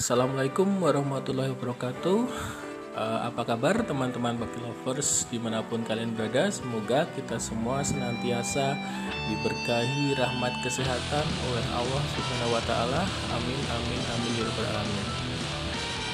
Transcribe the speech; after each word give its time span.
Assalamualaikum 0.00 0.80
warahmatullahi 0.80 1.52
wabarakatuh. 1.52 2.18
Uh, 2.96 3.20
Apa 3.28 3.44
kabar 3.52 3.84
teman-teman 3.84 4.32
Bakti 4.32 4.56
Lovers 4.64 5.28
di 5.28 5.36
mana 5.36 5.60
pun 5.60 5.84
kalian 5.84 6.16
berada? 6.16 6.48
Semoga 6.48 7.04
kita 7.12 7.36
semua 7.36 7.84
senantiasa 7.84 8.80
diberkahi 9.28 10.16
rahmat 10.16 10.56
kesehatan 10.64 11.26
oleh 11.52 11.66
Allah 11.76 12.02
Subhanahu 12.16 12.56
Wa 12.56 12.62
Taala. 12.64 13.04
Amin 13.28 13.60
amin 13.60 14.00
amin 14.16 14.32
ya 14.40 14.48
rabbal 14.48 14.68
alamin. 14.72 15.06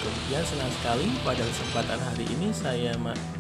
Kemudian 0.03 0.43
senang 0.43 0.73
sekali 0.83 1.07
pada 1.23 1.43
kesempatan 1.47 2.01
hari 2.11 2.27
ini 2.27 2.51
saya 2.51 2.91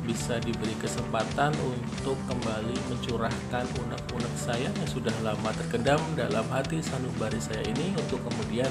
bisa 0.06 0.38
diberi 0.38 0.78
kesempatan 0.78 1.58
untuk 1.58 2.14
kembali 2.30 2.78
mencurahkan 2.94 3.66
unek-unek 3.82 4.34
saya 4.38 4.70
yang 4.70 4.86
sudah 4.94 5.14
lama 5.26 5.50
terkendam 5.58 5.98
dalam 6.14 6.46
hati 6.54 6.78
sanubari 6.78 7.42
saya 7.42 7.66
ini 7.66 7.98
untuk 7.98 8.22
kemudian 8.22 8.70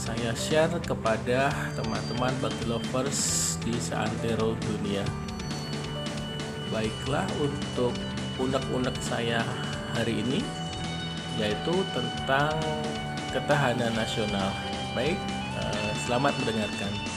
saya 0.00 0.32
share 0.32 0.80
kepada 0.80 1.52
teman-teman 1.76 2.32
bakti 2.40 2.64
lovers 2.64 3.20
di 3.60 3.76
seantero 3.76 4.56
dunia. 4.56 5.04
Baiklah 6.72 7.28
untuk 7.36 7.92
unek-unek 8.40 8.96
saya 9.04 9.44
hari 9.92 10.24
ini 10.24 10.40
yaitu 11.36 11.84
tentang 11.92 12.56
ketahanan 13.28 13.92
nasional. 13.92 14.48
Baik, 14.96 15.20
eh, 15.60 15.92
selamat 16.08 16.32
mendengarkan. 16.40 17.09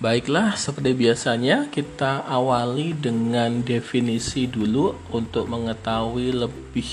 Baiklah, 0.00 0.56
seperti 0.56 0.96
biasanya 0.96 1.68
kita 1.68 2.24
awali 2.24 2.96
dengan 2.96 3.60
definisi 3.60 4.48
dulu 4.48 4.96
untuk 5.12 5.44
mengetahui 5.44 6.32
lebih 6.40 6.88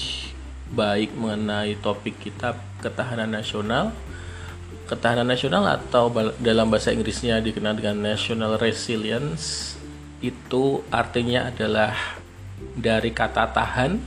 baik 0.75 1.15
mengenai 1.15 1.79
topik 1.79 2.19
kita 2.19 2.59
ketahanan 2.83 3.31
nasional. 3.31 3.95
Ketahanan 4.91 5.23
nasional 5.23 5.63
atau 5.71 6.11
dalam 6.43 6.67
bahasa 6.67 6.91
Inggrisnya 6.91 7.39
dikenal 7.39 7.79
dengan 7.79 8.11
national 8.11 8.59
resilience 8.59 9.79
itu 10.19 10.83
artinya 10.91 11.47
adalah 11.47 11.95
dari 12.75 13.15
kata 13.15 13.55
tahan. 13.55 14.03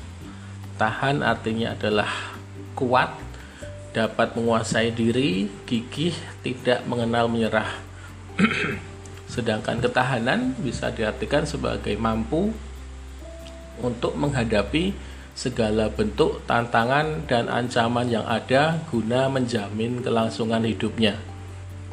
Tahan 0.77 1.25
artinya 1.25 1.73
adalah 1.73 2.37
kuat, 2.77 3.17
dapat 3.97 4.37
menguasai 4.37 4.93
diri, 4.93 5.49
gigih, 5.65 6.13
tidak 6.45 6.85
mengenal 6.85 7.33
menyerah. 7.33 7.81
Sedangkan 9.31 9.79
ketahanan 9.79 10.59
bisa 10.59 10.91
diartikan 10.91 11.47
sebagai 11.47 11.95
mampu 11.95 12.51
untuk 13.79 14.19
menghadapi 14.19 14.91
segala 15.39 15.87
bentuk 15.87 16.43
tantangan 16.51 17.25
dan 17.31 17.47
ancaman 17.47 18.11
yang 18.11 18.27
ada 18.27 18.83
guna 18.91 19.31
menjamin 19.31 20.03
kelangsungan 20.03 20.67
hidupnya. 20.67 21.15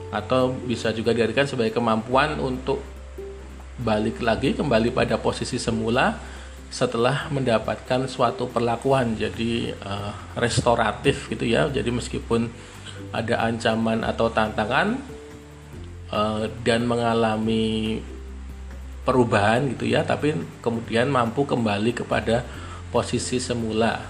Atau 0.09 0.57
bisa 0.65 0.89
juga 0.89 1.13
diartikan 1.13 1.45
sebagai 1.45 1.77
kemampuan 1.77 2.41
untuk 2.41 2.81
balik 3.77 4.17
lagi 4.25 4.57
kembali 4.57 4.89
pada 4.89 5.21
posisi 5.21 5.61
semula 5.61 6.17
setelah 6.67 7.29
mendapatkan 7.29 8.09
suatu 8.09 8.49
perlakuan 8.49 9.13
jadi 9.13 9.77
uh, 9.85 10.11
restoratif 10.41 11.29
gitu 11.29 11.45
ya. 11.45 11.69
Jadi 11.69 11.93
meskipun 11.93 12.49
ada 13.13 13.45
ancaman 13.45 14.01
atau 14.01 14.27
tantangan 14.33 15.16
uh, 16.11 16.47
dan 16.63 16.87
mengalami 16.87 17.99
perubahan 19.07 19.71
gitu 19.71 19.87
ya 19.87 20.03
tapi 20.03 20.35
kemudian 20.59 21.07
mampu 21.07 21.47
kembali 21.47 21.95
kepada 21.95 22.43
posisi 22.91 23.39
semula. 23.39 24.03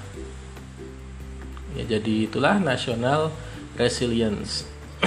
Ya 1.77 1.97
jadi 1.97 2.25
itulah 2.25 2.57
nasional 2.57 3.29
resilience. 3.77 4.65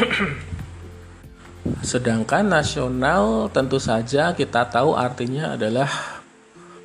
Sedangkan 1.90 2.46
nasional 2.46 3.50
tentu 3.50 3.82
saja 3.82 4.30
kita 4.32 4.70
tahu 4.70 4.94
artinya 4.94 5.58
adalah 5.58 5.90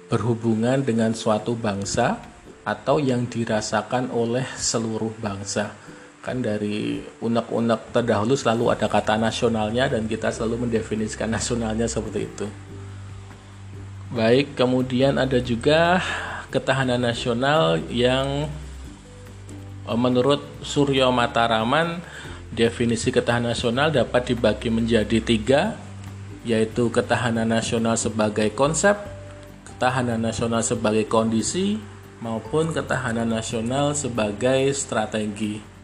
berhubungan 0.10 0.82
dengan 0.82 1.14
suatu 1.14 1.54
bangsa 1.54 2.18
atau 2.66 2.98
yang 2.98 3.30
dirasakan 3.30 4.10
oleh 4.10 4.46
seluruh 4.58 5.14
bangsa 5.22 5.84
kan 6.25 6.41
dari 6.41 7.06
unek-unek 7.22 7.94
terdahulu 7.94 8.34
selalu 8.34 8.74
ada 8.74 8.90
kata 8.90 9.13
nasionalnya 9.22 9.86
dan 9.86 10.09
kita 10.09 10.34
selalu 10.34 10.66
mendefinisikan 10.66 11.30
nasionalnya 11.30 11.86
seperti 11.86 12.25
itu. 12.25 12.50
Baik, 14.09 14.58
kemudian 14.58 15.22
ada 15.22 15.38
juga 15.38 16.02
ketahanan 16.50 16.97
nasional 16.97 17.78
yang 17.94 18.50
e, 19.85 19.94
menurut 19.94 20.41
Suryo 20.66 21.14
Mataraman 21.14 22.02
definisi 22.50 23.14
ketahanan 23.14 23.53
nasional 23.53 23.94
dapat 23.94 24.34
dibagi 24.34 24.74
menjadi 24.74 25.22
tiga 25.22 25.62
yaitu 26.41 26.90
ketahanan 26.90 27.46
nasional 27.46 27.94
sebagai 27.97 28.50
konsep, 28.58 28.97
ketahanan 29.66 30.22
nasional 30.22 30.62
sebagai 30.66 31.06
kondisi, 31.06 31.78
maupun 32.22 32.72
ketahanan 32.72 33.28
nasional 33.28 33.94
sebagai 33.94 34.72
strategi. 34.74 35.75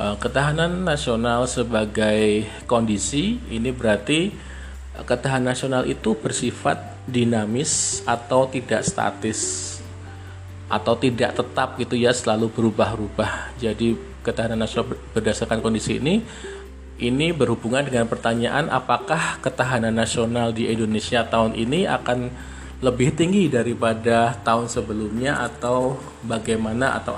Eh, 0.00 0.16
ketahanan 0.16 0.80
nasional 0.80 1.44
sebagai 1.44 2.48
kondisi 2.64 3.36
ini 3.52 3.68
berarti 3.68 4.32
eh, 4.96 5.04
ketahanan 5.04 5.52
nasional 5.52 5.84
itu 5.84 6.16
bersifat 6.16 7.04
dinamis 7.04 8.00
atau 8.08 8.48
tidak 8.48 8.80
statis 8.80 9.76
atau 10.72 10.96
tidak 10.96 11.36
tetap 11.36 11.76
gitu 11.76 12.00
ya 12.00 12.16
selalu 12.16 12.48
berubah-ubah. 12.48 13.60
Jadi 13.60 13.92
ketahanan 14.24 14.64
nasional 14.64 14.96
berdasarkan 15.12 15.60
kondisi 15.60 16.00
ini 16.00 16.24
ini 16.96 17.36
berhubungan 17.36 17.84
dengan 17.84 18.08
pertanyaan 18.08 18.72
apakah 18.72 19.36
ketahanan 19.44 19.92
nasional 19.92 20.56
di 20.56 20.64
Indonesia 20.72 21.28
tahun 21.28 21.52
ini 21.52 21.84
akan 21.84 22.32
lebih 22.80 23.12
tinggi 23.12 23.52
daripada 23.52 24.32
tahun 24.40 24.64
sebelumnya 24.64 25.36
atau 25.36 26.00
bagaimana 26.24 26.96
atau 26.96 27.12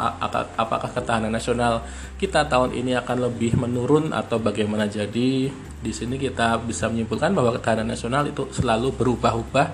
apakah 0.58 0.90
ketahanan 0.90 1.30
nasional 1.30 1.86
kita 2.18 2.50
tahun 2.50 2.74
ini 2.74 2.98
akan 2.98 3.30
lebih 3.30 3.54
menurun 3.54 4.10
atau 4.10 4.42
bagaimana. 4.42 4.90
Jadi 4.90 5.54
di 5.54 5.92
sini 5.94 6.18
kita 6.18 6.58
bisa 6.66 6.90
menyimpulkan 6.90 7.30
bahwa 7.30 7.54
ketahanan 7.54 7.94
nasional 7.94 8.26
itu 8.26 8.50
selalu 8.50 8.90
berubah-ubah 8.90 9.66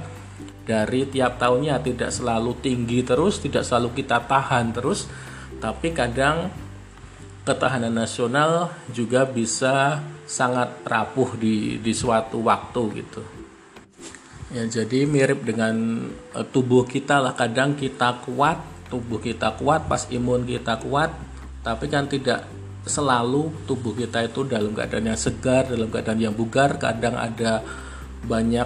dari 0.69 1.09
tiap 1.09 1.41
tahunnya. 1.41 1.81
Tidak 1.81 2.13
selalu 2.13 2.61
tinggi 2.61 3.01
terus 3.01 3.41
tidak 3.41 3.65
selalu 3.65 3.97
kita 3.97 4.21
tahan 4.29 4.77
terus 4.77 5.09
tapi 5.57 5.97
kadang 5.97 6.53
ketahanan 7.49 7.97
nasional 7.97 8.77
juga 8.93 9.25
bisa 9.25 10.05
sangat 10.29 10.85
rapuh 10.85 11.33
di 11.41 11.81
di 11.81 11.97
suatu 11.97 12.45
waktu 12.45 12.83
gitu 13.01 13.38
Ya, 14.49 14.65
jadi 14.65 15.05
mirip 15.05 15.45
dengan 15.45 16.09
uh, 16.33 16.47
tubuh 16.49 16.89
kita 16.89 17.21
lah. 17.21 17.37
Kadang 17.37 17.77
kita 17.77 18.25
kuat, 18.25 18.57
tubuh 18.89 19.21
kita 19.21 19.53
kuat 19.61 19.85
pas 19.85 20.09
imun 20.09 20.49
kita 20.49 20.81
kuat, 20.81 21.13
tapi 21.61 21.93
kan 21.93 22.09
tidak 22.09 22.49
selalu 22.89 23.53
tubuh 23.69 23.93
kita 23.93 24.25
itu 24.25 24.49
dalam 24.49 24.73
keadaan 24.73 25.13
yang 25.13 25.21
segar, 25.21 25.69
dalam 25.69 25.93
keadaan 25.93 26.21
yang 26.25 26.33
bugar, 26.33 26.81
kadang 26.81 27.21
ada 27.21 27.61
banyak 28.25 28.65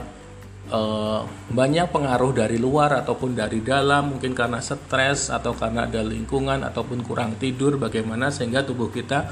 uh, 0.71 1.27
banyak 1.51 1.91
pengaruh 1.91 2.31
dari 2.31 2.63
luar 2.63 3.03
ataupun 3.03 3.35
dari 3.35 3.59
dalam, 3.67 4.15
mungkin 4.15 4.39
karena 4.39 4.63
stres 4.63 5.35
atau 5.35 5.51
karena 5.59 5.91
ada 5.91 6.07
lingkungan 6.07 6.63
ataupun 6.63 7.03
kurang 7.03 7.35
tidur 7.43 7.75
bagaimana 7.75 8.31
sehingga 8.31 8.63
tubuh 8.63 8.87
kita 8.95 9.27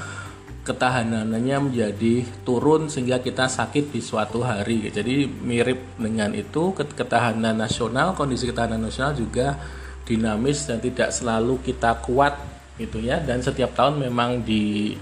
ketahanannya 0.61 1.57
menjadi 1.71 2.21
turun 2.45 2.85
sehingga 2.85 3.17
kita 3.17 3.49
sakit 3.49 3.89
di 3.89 4.01
suatu 4.01 4.45
hari. 4.45 4.93
Jadi 4.93 5.25
mirip 5.25 5.97
dengan 5.97 6.37
itu 6.37 6.77
ketahanan 6.77 7.57
nasional, 7.57 8.13
kondisi 8.13 8.45
ketahanan 8.45 8.85
nasional 8.85 9.17
juga 9.17 9.57
dinamis 10.05 10.69
dan 10.69 10.77
tidak 10.77 11.09
selalu 11.09 11.57
kita 11.65 11.97
kuat 12.05 12.37
gitu 12.77 13.01
ya. 13.01 13.17
Dan 13.17 13.41
setiap 13.41 13.73
tahun 13.73 14.05
memang 14.05 14.45
di 14.45 14.93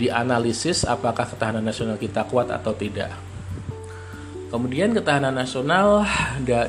dianalisis 0.00 0.88
apakah 0.88 1.28
ketahanan 1.28 1.62
nasional 1.62 2.00
kita 2.00 2.24
kuat 2.24 2.48
atau 2.48 2.72
tidak. 2.72 3.12
Kemudian 4.48 4.92
ketahanan 4.92 5.32
nasional 5.32 6.04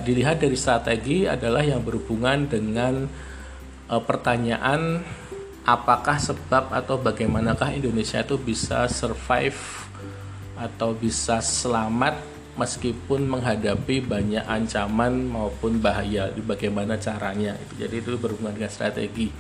dilihat 0.08 0.40
dari 0.40 0.56
strategi 0.56 1.28
adalah 1.28 1.60
yang 1.64 1.84
berhubungan 1.84 2.48
dengan 2.48 3.12
e, 3.92 3.96
pertanyaan 4.00 5.04
apakah 5.64 6.20
sebab 6.20 6.72
atau 6.76 7.00
bagaimanakah 7.00 7.72
Indonesia 7.76 8.20
itu 8.20 8.36
bisa 8.36 8.88
survive 8.92 9.58
atau 10.60 10.92
bisa 10.94 11.40
selamat 11.40 12.20
meskipun 12.60 13.26
menghadapi 13.26 14.04
banyak 14.04 14.44
ancaman 14.44 15.32
maupun 15.32 15.80
bahaya? 15.80 16.30
Bagaimana 16.44 17.00
caranya? 17.00 17.56
Jadi 17.80 18.04
itu 18.04 18.20
berhubungan 18.20 18.54
dengan 18.54 18.72
strategi. 18.72 19.32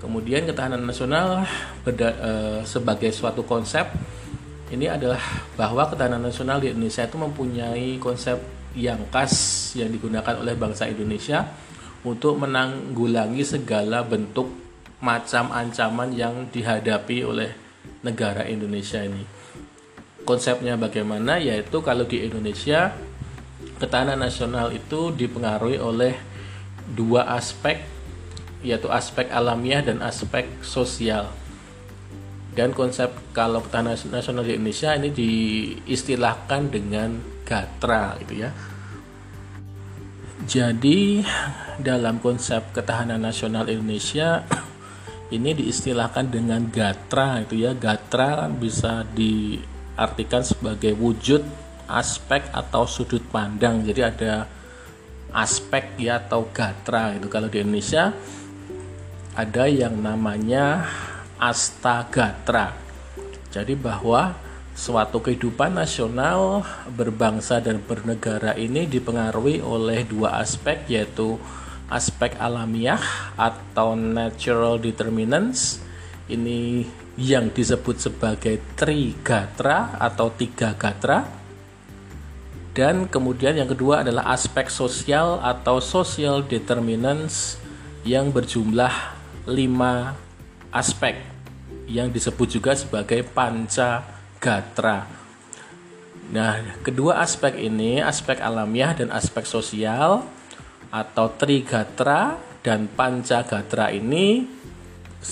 Kemudian 0.00 0.48
ketahanan 0.48 0.80
nasional 0.80 1.44
uh, 1.84 2.60
sebagai 2.64 3.12
suatu 3.12 3.44
konsep 3.44 3.84
ini 4.72 4.88
adalah 4.88 5.20
bahwa 5.60 5.84
ketahanan 5.92 6.24
nasional 6.24 6.56
di 6.56 6.72
Indonesia 6.72 7.04
itu 7.04 7.20
mempunyai 7.20 8.00
konsep 8.00 8.40
yang 8.72 9.02
khas 9.12 9.34
yang 9.76 9.92
digunakan 9.92 10.40
oleh 10.40 10.56
bangsa 10.56 10.88
Indonesia 10.88 11.42
untuk 12.00 12.40
menanggulangi 12.40 13.44
segala 13.44 14.00
bentuk 14.00 14.59
macam 15.00 15.48
ancaman 15.52 16.12
yang 16.12 16.48
dihadapi 16.52 17.24
oleh 17.24 17.50
negara 18.04 18.44
Indonesia 18.44 19.00
ini. 19.00 19.24
Konsepnya 20.28 20.76
bagaimana? 20.76 21.40
Yaitu 21.40 21.80
kalau 21.80 22.04
di 22.04 22.24
Indonesia 22.28 22.92
ketahanan 23.80 24.20
nasional 24.20 24.68
itu 24.76 25.08
dipengaruhi 25.16 25.80
oleh 25.80 26.14
dua 26.92 27.24
aspek 27.32 27.80
yaitu 28.60 28.92
aspek 28.92 29.32
alamiah 29.32 29.80
dan 29.80 30.04
aspek 30.04 30.44
sosial. 30.60 31.32
Dan 32.52 32.76
konsep 32.76 33.08
kalau 33.32 33.64
ketahanan 33.64 33.96
nasional 33.96 34.44
di 34.44 34.52
Indonesia 34.60 34.92
ini 34.92 35.08
diistilahkan 35.08 36.68
dengan 36.68 37.16
gatra 37.48 38.20
gitu 38.20 38.44
ya. 38.44 38.50
Jadi 40.44 41.24
dalam 41.80 42.20
konsep 42.20 42.74
ketahanan 42.76 43.22
nasional 43.22 43.64
Indonesia 43.70 44.44
ini 45.30 45.54
diistilahkan 45.54 46.26
dengan 46.26 46.66
gatra 46.66 47.42
itu 47.46 47.62
ya. 47.62 47.70
Gatra 47.74 48.50
bisa 48.50 49.06
diartikan 49.14 50.42
sebagai 50.42 50.94
wujud, 50.98 51.46
aspek 51.86 52.50
atau 52.50 52.86
sudut 52.86 53.22
pandang. 53.30 53.86
Jadi 53.86 54.00
ada 54.02 54.50
aspek 55.30 55.94
ya 56.02 56.18
atau 56.18 56.50
gatra 56.50 57.14
itu 57.14 57.30
kalau 57.30 57.46
di 57.46 57.62
Indonesia 57.62 58.10
ada 59.38 59.64
yang 59.70 59.94
namanya 60.02 60.90
astagatra. 61.38 62.74
Jadi 63.54 63.78
bahwa 63.78 64.34
suatu 64.74 65.22
kehidupan 65.22 65.78
nasional 65.78 66.66
berbangsa 66.90 67.62
dan 67.62 67.78
bernegara 67.82 68.54
ini 68.58 68.86
dipengaruhi 68.86 69.62
oleh 69.62 70.06
dua 70.06 70.42
aspek 70.42 70.86
yaitu 70.90 71.38
aspek 71.90 72.38
alamiah 72.38 73.02
atau 73.34 73.98
natural 73.98 74.78
determinants 74.78 75.82
ini 76.30 76.86
yang 77.18 77.50
disebut 77.50 77.98
sebagai 77.98 78.62
trigatra 78.78 79.98
atau 79.98 80.30
tiga 80.30 80.72
gatra 80.78 81.26
dan 82.70 83.10
kemudian 83.10 83.58
yang 83.58 83.66
kedua 83.66 84.06
adalah 84.06 84.30
aspek 84.30 84.70
sosial 84.70 85.42
atau 85.42 85.82
social 85.82 86.46
determinants 86.46 87.58
yang 88.06 88.30
berjumlah 88.30 88.94
lima 89.50 90.14
aspek 90.70 91.18
yang 91.90 92.14
disebut 92.14 92.46
juga 92.46 92.72
sebagai 92.78 93.26
panca 93.26 94.06
gatra. 94.38 95.10
Nah, 96.30 96.78
kedua 96.86 97.18
aspek 97.18 97.58
ini, 97.58 97.98
aspek 97.98 98.38
alamiah 98.38 98.94
dan 98.94 99.10
aspek 99.10 99.42
sosial 99.42 100.22
atau 100.90 101.32
trigatra 101.38 102.38
dan 102.60 102.90
panca 102.90 103.46
gatra 103.46 103.88
ini 103.94 104.44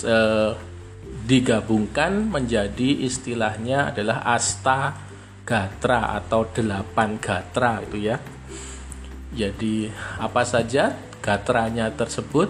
eh, 0.03 0.51
digabungkan 1.29 2.31
menjadi 2.31 3.05
istilahnya 3.05 3.93
adalah 3.93 4.25
asta 4.25 4.97
gatra 5.45 6.17
atau 6.17 6.45
delapan 6.49 7.21
gatra 7.21 7.81
itu 7.85 7.97
ya. 8.09 8.17
Jadi 9.29 9.89
apa 10.17 10.41
saja 10.41 10.93
gatranya 11.21 11.93
tersebut? 11.93 12.49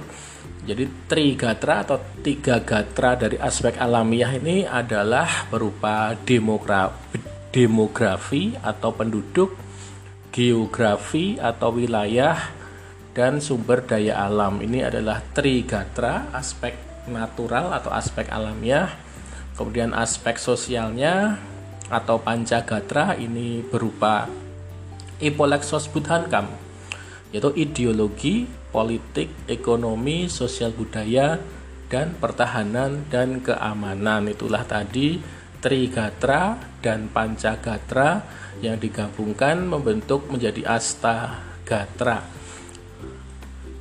Jadi 0.63 0.85
trigatra 1.09 1.87
atau 1.87 1.97
tiga 2.21 2.61
gatra 2.61 3.15
dari 3.15 3.39
aspek 3.39 3.79
alamiah 3.79 4.35
ini 4.37 4.67
adalah 4.67 5.49
berupa 5.49 6.13
demografi 7.49 8.53
atau 8.59 8.91
penduduk, 8.93 9.57
geografi 10.29 11.41
atau 11.41 11.73
wilayah, 11.73 12.58
dan 13.13 13.41
sumber 13.43 13.83
daya 13.85 14.21
alam. 14.25 14.61
Ini 14.61 14.89
adalah 14.89 15.21
trigatra, 15.33 16.29
aspek 16.33 16.75
natural 17.09 17.73
atau 17.73 17.89
aspek 17.93 18.29
alamiah. 18.29 18.93
Kemudian 19.57 19.91
aspek 19.91 20.39
sosialnya 20.39 21.35
atau 21.89 22.21
pancagatra 22.21 23.17
ini 23.17 23.65
berupa 23.65 24.29
Ipolexos 25.19 25.91
Budhankam 25.91 26.69
yaitu 27.29 27.53
ideologi, 27.53 28.49
politik, 28.73 29.29
ekonomi, 29.45 30.25
sosial 30.25 30.73
budaya, 30.73 31.37
dan 31.89 32.17
pertahanan 32.17 33.05
dan 33.09 33.41
keamanan. 33.41 34.29
Itulah 34.29 34.65
tadi 34.65 35.21
Trigatra 35.59 36.55
dan 36.79 37.11
Pancagatra 37.11 38.23
yang 38.63 38.79
digabungkan 38.79 39.67
membentuk 39.67 40.31
menjadi 40.31 40.63
Astagatra. 40.79 42.38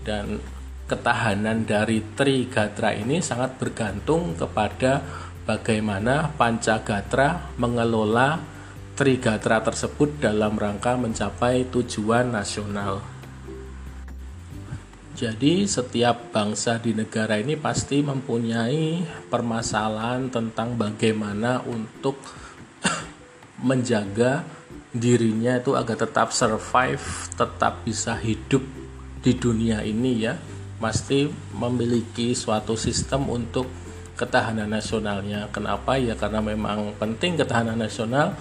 Dan 0.09 0.41
ketahanan 0.89 1.69
dari 1.69 2.01
Trigatra 2.01 2.97
ini 2.97 3.21
sangat 3.21 3.61
bergantung 3.61 4.33
kepada 4.33 5.05
bagaimana 5.45 6.33
Pancagatra 6.33 7.53
mengelola 7.61 8.41
Trigatra 8.97 9.61
tersebut 9.61 10.17
dalam 10.17 10.57
rangka 10.57 10.97
mencapai 10.97 11.69
tujuan 11.69 12.33
nasional. 12.33 13.05
Jadi 15.13 15.69
setiap 15.69 16.33
bangsa 16.33 16.81
di 16.81 16.97
negara 16.97 17.37
ini 17.37 17.61
pasti 17.61 18.01
mempunyai 18.01 19.05
permasalahan 19.29 20.33
tentang 20.33 20.73
bagaimana 20.79 21.61
untuk 21.69 22.17
menjaga 23.69 24.41
dirinya 24.89 25.61
itu 25.61 25.77
agar 25.77 26.01
tetap 26.01 26.33
survive, 26.33 27.05
tetap 27.37 27.85
bisa 27.85 28.17
hidup 28.19 28.88
di 29.23 29.33
dunia 29.37 29.83
ini 29.83 30.13
ya. 30.23 30.35
Pasti 30.79 31.27
memiliki 31.59 32.39
suatu 32.39 32.79
sistem 32.79 33.27
untuk 33.27 33.67
ketahanan 34.15 34.71
nasionalnya. 34.71 35.51
Kenapa? 35.51 35.99
Ya 35.99 36.15
karena 36.15 36.39
memang 36.39 36.95
penting 36.99 37.39
ketahanan 37.39 37.79
nasional 37.79 38.35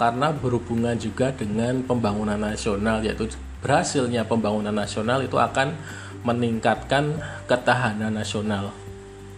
karena 0.00 0.32
berhubungan 0.32 0.96
juga 0.96 1.30
dengan 1.30 1.84
pembangunan 1.84 2.40
nasional 2.40 3.04
yaitu 3.04 3.28
berhasilnya 3.62 4.26
pembangunan 4.26 4.74
nasional 4.74 5.22
itu 5.22 5.38
akan 5.38 5.78
meningkatkan 6.26 7.16
ketahanan 7.46 8.10
nasional. 8.10 8.74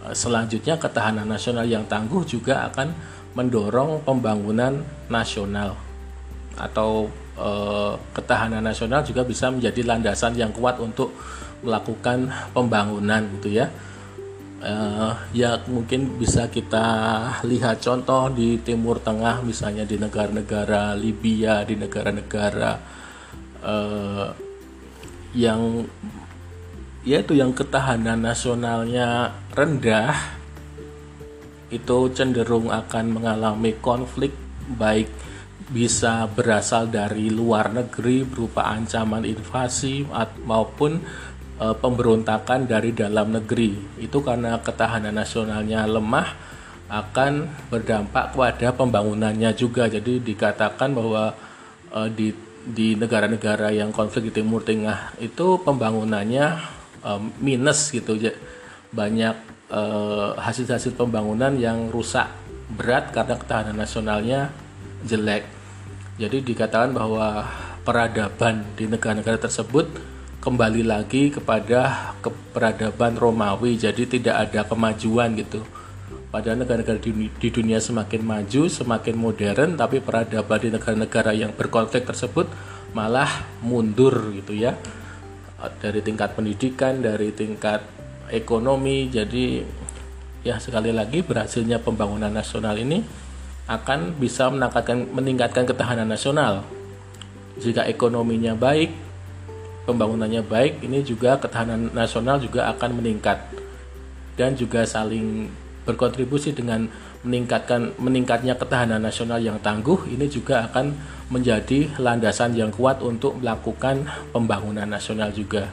Eh, 0.05 0.15
selanjutnya 0.15 0.75
ketahanan 0.81 1.29
nasional 1.29 1.65
yang 1.69 1.85
tangguh 1.85 2.25
juga 2.25 2.65
akan 2.71 2.91
mendorong 3.35 4.01
pembangunan 4.01 4.81
nasional 5.11 5.75
atau 6.55 7.11
eh, 7.35 7.93
ketahanan 8.15 8.63
nasional 8.63 9.03
juga 9.03 9.23
bisa 9.27 9.51
menjadi 9.51 9.81
landasan 9.83 10.35
yang 10.35 10.51
kuat 10.55 10.79
untuk 10.79 11.15
melakukan 11.65 12.29
pembangunan 12.53 13.25
gitu 13.39 13.61
ya. 13.61 13.67
Uh, 14.65 15.13
ya 15.29 15.61
mungkin 15.69 16.17
bisa 16.17 16.49
kita 16.49 16.87
lihat 17.45 17.85
contoh 17.85 18.33
di 18.33 18.57
Timur 18.65 18.97
Tengah 18.97 19.45
misalnya 19.45 19.85
di 19.85 19.93
negara-negara 20.01 20.97
Libya, 20.97 21.61
di 21.61 21.77
negara-negara 21.77 22.71
uh, 23.61 24.33
yang 25.37 25.85
yaitu 27.05 27.37
yang 27.37 27.53
ketahanan 27.53 28.17
nasionalnya 28.17 29.37
rendah 29.53 30.17
itu 31.69 31.97
cenderung 32.17 32.73
akan 32.73 33.21
mengalami 33.21 33.77
konflik 33.77 34.33
baik 34.65 35.11
bisa 35.65 36.29
berasal 36.29 36.93
dari 36.93 37.33
luar 37.33 37.73
negeri 37.73 38.21
berupa 38.21 38.69
ancaman 38.69 39.25
invasi 39.25 40.05
maupun 40.45 41.01
e, 41.57 41.65
pemberontakan 41.73 42.69
dari 42.69 42.93
dalam 42.93 43.33
negeri. 43.33 43.97
Itu 43.97 44.21
karena 44.21 44.61
ketahanan 44.61 45.17
nasionalnya 45.17 45.89
lemah 45.89 46.27
akan 46.85 47.49
berdampak 47.73 48.37
pada 48.37 48.69
pembangunannya 48.77 49.57
juga. 49.57 49.89
Jadi 49.89 50.21
dikatakan 50.21 50.93
bahwa 50.93 51.33
e, 51.89 51.99
di 52.13 52.27
di 52.65 52.97
negara-negara 52.97 53.69
yang 53.69 53.93
konflik 53.93 54.33
di 54.33 54.41
Timur 54.41 54.65
Tengah 54.65 55.21
itu 55.21 55.61
pembangunannya 55.61 56.57
um, 57.05 57.29
minus 57.37 57.93
gitu 57.93 58.17
ya 58.17 58.33
banyak 58.89 59.37
hasil-hasil 60.39 60.93
pembangunan 60.95 61.51
yang 61.57 61.89
rusak 61.91 62.31
berat 62.73 63.11
karena 63.11 63.35
ketahanan 63.37 63.77
nasionalnya 63.77 64.53
jelek 65.05 65.45
jadi 66.15 66.41
dikatakan 66.41 66.95
bahwa 66.95 67.45
peradaban 67.85 68.65
di 68.73 68.89
negara-negara 68.89 69.37
tersebut 69.37 69.85
kembali 70.39 70.87
lagi 70.87 71.29
kepada 71.29 72.13
keperadaban 72.23 73.19
Romawi 73.19 73.77
jadi 73.77 74.03
tidak 74.07 74.35
ada 74.49 74.61
kemajuan 74.65 75.37
gitu 75.37 75.61
pada 76.35 76.51
negara-negara 76.51 76.99
di, 76.99 77.31
di 77.31 77.47
dunia 77.47 77.79
semakin 77.79 78.19
maju, 78.19 78.67
semakin 78.67 79.15
modern, 79.15 79.79
tapi 79.79 80.03
peradaban 80.03 80.59
di 80.59 80.67
negara-negara 80.67 81.31
yang 81.31 81.55
berkonflik 81.55 82.03
tersebut 82.03 82.51
malah 82.91 83.47
mundur 83.63 84.35
gitu 84.35 84.51
ya. 84.51 84.75
Dari 85.79 86.03
tingkat 86.03 86.35
pendidikan, 86.35 86.99
dari 86.99 87.31
tingkat 87.31 87.79
ekonomi. 88.27 89.07
Jadi 89.07 89.63
ya 90.43 90.59
sekali 90.59 90.91
lagi 90.91 91.23
berhasilnya 91.23 91.79
pembangunan 91.79 92.29
nasional 92.29 92.75
ini 92.75 92.99
akan 93.65 94.13
bisa 94.21 94.49
meningkatkan 94.53 95.09
meningkatkan 95.09 95.65
ketahanan 95.65 96.05
nasional. 96.05 96.61
Jika 97.57 97.87
ekonominya 97.89 98.53
baik, 98.53 98.93
pembangunannya 99.89 100.45
baik, 100.45 100.85
ini 100.85 101.01
juga 101.01 101.39
ketahanan 101.41 101.89
nasional 101.95 102.37
juga 102.37 102.69
akan 102.73 103.01
meningkat 103.01 103.41
dan 104.35 104.53
juga 104.53 104.83
saling 104.83 105.49
berkontribusi 105.87 106.51
dengan 106.51 106.89
meningkatkan 107.25 107.93
meningkatnya 107.97 108.53
ketahanan 108.57 109.01
nasional 109.01 109.41
yang 109.41 109.57
tangguh 109.61 110.05
ini 110.09 110.29
juga 110.29 110.65
akan 110.69 110.93
menjadi 111.33 111.89
landasan 111.97 112.53
yang 112.53 112.69
kuat 112.69 113.01
untuk 113.01 113.41
melakukan 113.41 114.05
pembangunan 114.29 114.85
nasional 114.85 115.33
juga. 115.33 115.69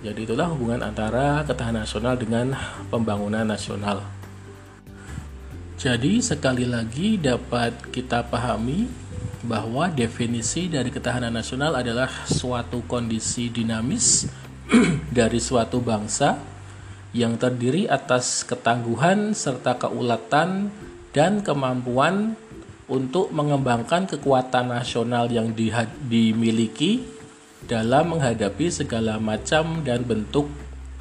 Jadi 0.00 0.24
itulah 0.24 0.48
hubungan 0.48 0.80
antara 0.80 1.44
ketahanan 1.44 1.84
nasional 1.84 2.16
dengan 2.16 2.56
pembangunan 2.88 3.44
nasional. 3.44 4.21
Jadi 5.82 6.22
sekali 6.22 6.62
lagi 6.62 7.18
dapat 7.18 7.90
kita 7.90 8.22
pahami 8.30 8.86
bahwa 9.42 9.90
definisi 9.90 10.70
dari 10.70 10.94
ketahanan 10.94 11.34
nasional 11.34 11.74
adalah 11.74 12.06
suatu 12.30 12.86
kondisi 12.86 13.50
dinamis 13.50 14.30
dari 15.10 15.42
suatu 15.42 15.82
bangsa 15.82 16.38
yang 17.10 17.34
terdiri 17.34 17.90
atas 17.90 18.46
ketangguhan 18.46 19.34
serta 19.34 19.74
keulatan 19.82 20.70
dan 21.10 21.42
kemampuan 21.42 22.38
untuk 22.86 23.34
mengembangkan 23.34 24.06
kekuatan 24.06 24.70
nasional 24.70 25.26
yang 25.34 25.50
di, 25.50 25.74
dimiliki 26.06 27.02
dalam 27.66 28.14
menghadapi 28.14 28.70
segala 28.70 29.18
macam 29.18 29.82
dan 29.82 30.06
bentuk 30.06 30.46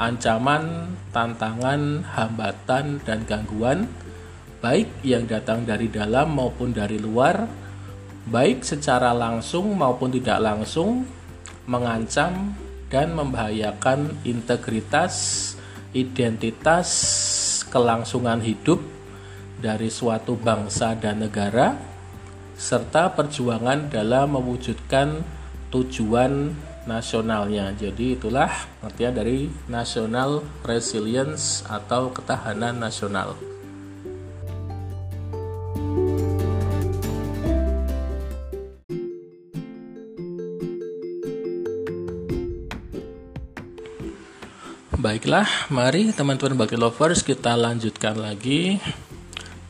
ancaman, 0.02 0.98
tantangan, 1.14 2.02
hambatan, 2.18 2.98
dan 3.06 3.22
gangguan, 3.30 3.86
baik 4.62 5.02
yang 5.02 5.26
datang 5.26 5.66
dari 5.66 5.90
dalam 5.90 6.38
maupun 6.38 6.70
dari 6.70 7.02
luar, 7.02 7.50
baik 8.30 8.62
secara 8.62 9.12
langsung 9.12 9.74
maupun 9.74 10.14
tidak 10.14 10.38
langsung, 10.38 11.04
mengancam 11.66 12.54
dan 12.94 13.18
membahayakan 13.18 14.22
integritas, 14.22 15.14
identitas 15.98 16.90
kelangsungan 17.74 18.40
hidup 18.46 18.80
dari 19.58 19.90
suatu 19.90 20.38
bangsa 20.38 20.94
dan 20.94 21.26
negara, 21.26 21.74
serta 22.54 23.18
perjuangan 23.18 23.90
dalam 23.90 24.38
mewujudkan 24.38 25.26
tujuan 25.74 26.54
nasionalnya. 26.86 27.74
Jadi 27.74 28.18
itulah 28.18 28.50
artinya 28.86 29.22
dari 29.26 29.50
national 29.70 30.46
resilience 30.66 31.66
atau 31.66 32.14
ketahanan 32.14 32.78
nasional. 32.78 33.51
Baiklah, 45.02 45.50
mari 45.74 46.14
teman-teman 46.14 46.62
bagi 46.62 46.78
lovers 46.78 47.26
kita 47.26 47.58
lanjutkan 47.58 48.22
lagi. 48.22 48.78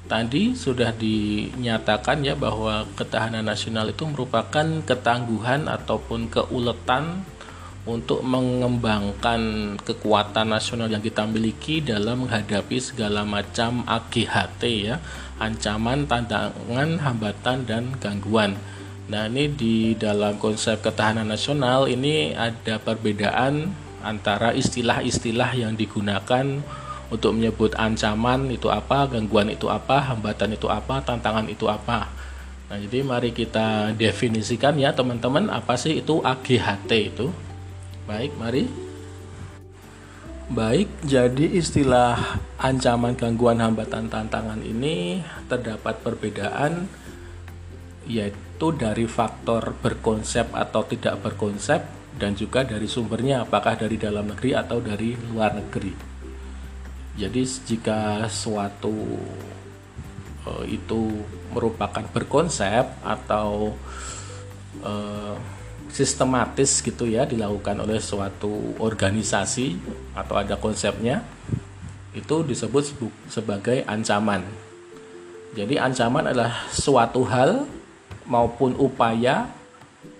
Tadi 0.04 0.60
sudah 0.60 0.92
dinyatakan 0.92 2.20
ya 2.20 2.36
bahwa 2.36 2.84
ketahanan 3.00 3.48
nasional 3.48 3.88
itu 3.96 4.04
merupakan 4.12 4.84
ketangguhan 4.84 5.72
ataupun 5.72 6.28
keuletan 6.28 7.24
untuk 7.88 8.28
mengembangkan 8.28 9.40
kekuatan 9.80 10.52
nasional 10.52 10.92
yang 10.92 11.00
kita 11.00 11.24
miliki 11.24 11.80
dalam 11.80 12.28
menghadapi 12.28 12.84
segala 12.84 13.24
macam 13.24 13.88
AGHT 13.88 14.62
ya, 14.84 15.00
ancaman, 15.40 16.12
tantangan, 16.12 17.00
hambatan 17.08 17.64
dan 17.64 17.96
gangguan. 18.04 18.60
Nah, 19.08 19.32
ini 19.32 19.48
di 19.48 19.96
dalam 19.96 20.36
konsep 20.36 20.84
ketahanan 20.84 21.32
nasional 21.32 21.88
ini 21.88 22.36
ada 22.36 22.84
perbedaan 22.84 23.72
antara 24.01 24.51
istilah-istilah 24.51 25.53
yang 25.55 25.74
digunakan 25.77 26.62
untuk 27.12 27.36
menyebut 27.36 27.75
ancaman 27.75 28.48
itu 28.48 28.72
apa, 28.72 29.05
gangguan 29.12 29.51
itu 29.51 29.67
apa, 29.67 30.15
hambatan 30.15 30.55
itu 30.55 30.72
apa, 30.72 31.03
tantangan 31.03 31.46
itu 31.51 31.67
apa. 31.67 32.08
Nah, 32.72 32.79
jadi 32.79 33.03
mari 33.03 33.36
kita 33.36 33.91
definisikan 34.00 34.79
ya 34.79 34.96
teman-teman 34.96 35.51
apa 35.51 35.75
sih 35.75 36.00
itu 36.00 36.24
AGHT 36.24 36.91
itu. 37.12 37.27
Baik, 38.08 38.31
mari. 38.39 38.63
Baik, 40.51 40.88
jadi 41.03 41.51
istilah 41.51 42.39
ancaman, 42.60 43.15
gangguan, 43.15 43.60
hambatan, 43.60 44.08
tantangan 44.08 44.60
ini 44.63 45.20
terdapat 45.51 46.00
perbedaan 46.00 46.88
yaitu 48.08 48.67
dari 48.75 49.08
faktor 49.08 49.75
berkonsep 49.79 50.51
atau 50.51 50.84
tidak 50.88 51.24
berkonsep 51.24 52.00
dan 52.15 52.36
juga 52.36 52.68
dari 52.68 52.88
sumbernya 52.88 53.44
apakah 53.48 53.80
dari 53.80 53.96
dalam 53.96 54.27
negeri 54.27 54.51
atau 54.56 54.84
dari 54.84 55.15
luar 55.32 55.56
negeri. 55.56 55.94
Jadi 57.15 57.41
jika 57.44 58.25
suatu 58.32 58.96
uh, 60.48 60.63
itu 60.68 61.22
merupakan 61.51 62.03
berkonsep 62.12 62.88
atau 63.03 63.75
uh, 64.84 65.36
sistematis 65.91 66.80
gitu 66.80 67.03
ya 67.03 67.27
dilakukan 67.27 67.84
oleh 67.84 68.00
suatu 68.00 68.80
organisasi 68.80 69.75
atau 70.15 70.39
ada 70.39 70.56
konsepnya 70.56 71.20
itu 72.15 72.44
disebut 72.44 72.96
sebagai 73.27 73.84
ancaman. 73.88 74.44
Jadi 75.51 75.75
ancaman 75.75 76.32
adalah 76.32 76.63
suatu 76.72 77.27
hal 77.27 77.68
maupun 78.24 78.72
upaya 78.80 79.51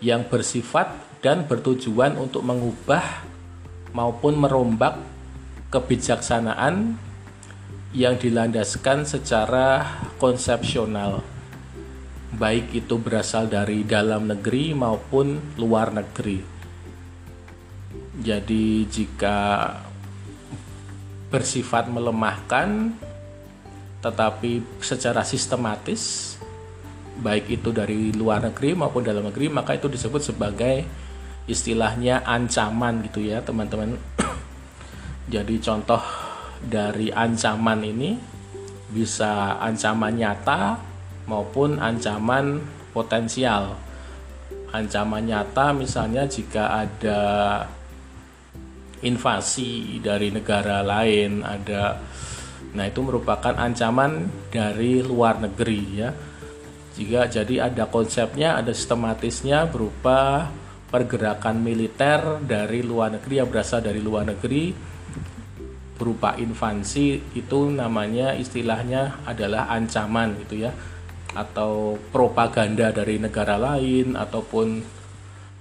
yang 0.04 0.28
bersifat 0.28 0.92
dan 1.22 1.46
bertujuan 1.46 2.18
untuk 2.18 2.42
mengubah 2.42 3.26
maupun 3.94 4.42
merombak 4.42 4.98
kebijaksanaan 5.70 6.98
yang 7.94 8.18
dilandaskan 8.18 9.06
secara 9.06 9.86
konsepsional 10.18 11.22
baik 12.36 12.72
itu 12.72 12.96
berasal 12.98 13.52
dari 13.52 13.84
dalam 13.84 14.32
negeri 14.32 14.72
maupun 14.72 15.56
luar 15.60 15.92
negeri. 15.92 16.40
Jadi 18.22 18.88
jika 18.88 19.68
bersifat 21.32 21.88
melemahkan 21.88 22.92
tetapi 24.02 24.82
secara 24.82 25.22
sistematis 25.22 26.36
baik 27.22 27.62
itu 27.62 27.70
dari 27.70 28.10
luar 28.12 28.42
negeri 28.50 28.74
maupun 28.74 29.06
dalam 29.06 29.30
negeri 29.30 29.48
maka 29.48 29.78
itu 29.78 29.88
disebut 29.88 30.34
sebagai 30.34 30.84
istilahnya 31.50 32.22
ancaman 32.26 33.06
gitu 33.10 33.26
ya 33.26 33.42
teman-teman. 33.42 33.98
Jadi 35.34 35.56
contoh 35.62 36.02
dari 36.62 37.10
ancaman 37.10 37.82
ini 37.82 38.18
bisa 38.92 39.58
ancaman 39.58 40.14
nyata 40.20 40.78
maupun 41.26 41.80
ancaman 41.80 42.62
potensial. 42.92 43.80
Ancaman 44.72 45.28
nyata 45.28 45.72
misalnya 45.76 46.28
jika 46.28 46.88
ada 46.88 47.22
invasi 49.02 49.98
dari 49.98 50.30
negara 50.30 50.86
lain 50.86 51.42
ada 51.42 51.98
nah 52.72 52.88
itu 52.88 53.04
merupakan 53.04 53.52
ancaman 53.58 54.32
dari 54.52 55.04
luar 55.04 55.42
negeri 55.44 55.82
ya. 55.92 56.12
Jika 56.92 57.28
jadi 57.32 57.72
ada 57.72 57.88
konsepnya 57.88 58.60
ada 58.60 58.76
sistematisnya 58.76 59.68
berupa 59.68 60.52
pergerakan 60.92 61.64
militer 61.64 62.44
dari 62.44 62.84
luar 62.84 63.16
negeri 63.16 63.40
yang 63.40 63.48
berasal 63.48 63.80
dari 63.80 64.04
luar 64.04 64.28
negeri 64.28 64.76
berupa 65.96 66.36
invasi 66.36 67.38
itu 67.38 67.70
namanya 67.72 68.34
istilahnya 68.36 69.24
adalah 69.24 69.72
ancaman 69.72 70.36
gitu 70.44 70.68
ya 70.68 70.72
atau 71.32 71.96
propaganda 72.12 72.92
dari 72.92 73.22
negara 73.22 73.56
lain 73.56 74.20
ataupun 74.20 74.84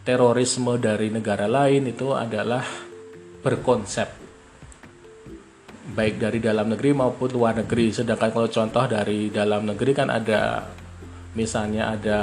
terorisme 0.03 0.75
dari 0.81 1.13
negara 1.13 1.47
lain 1.47 1.87
itu 1.87 2.11
adalah 2.11 2.65
berkonsep 3.45 4.09
baik 5.91 6.23
dari 6.23 6.39
dalam 6.39 6.71
negeri 6.71 6.95
maupun 6.95 7.29
luar 7.35 7.59
negeri. 7.59 7.91
Sedangkan 7.91 8.31
kalau 8.31 8.49
contoh 8.49 8.85
dari 8.87 9.29
dalam 9.29 9.67
negeri 9.67 9.93
kan 9.93 10.09
ada 10.09 10.65
misalnya 11.35 11.95
ada 11.95 12.21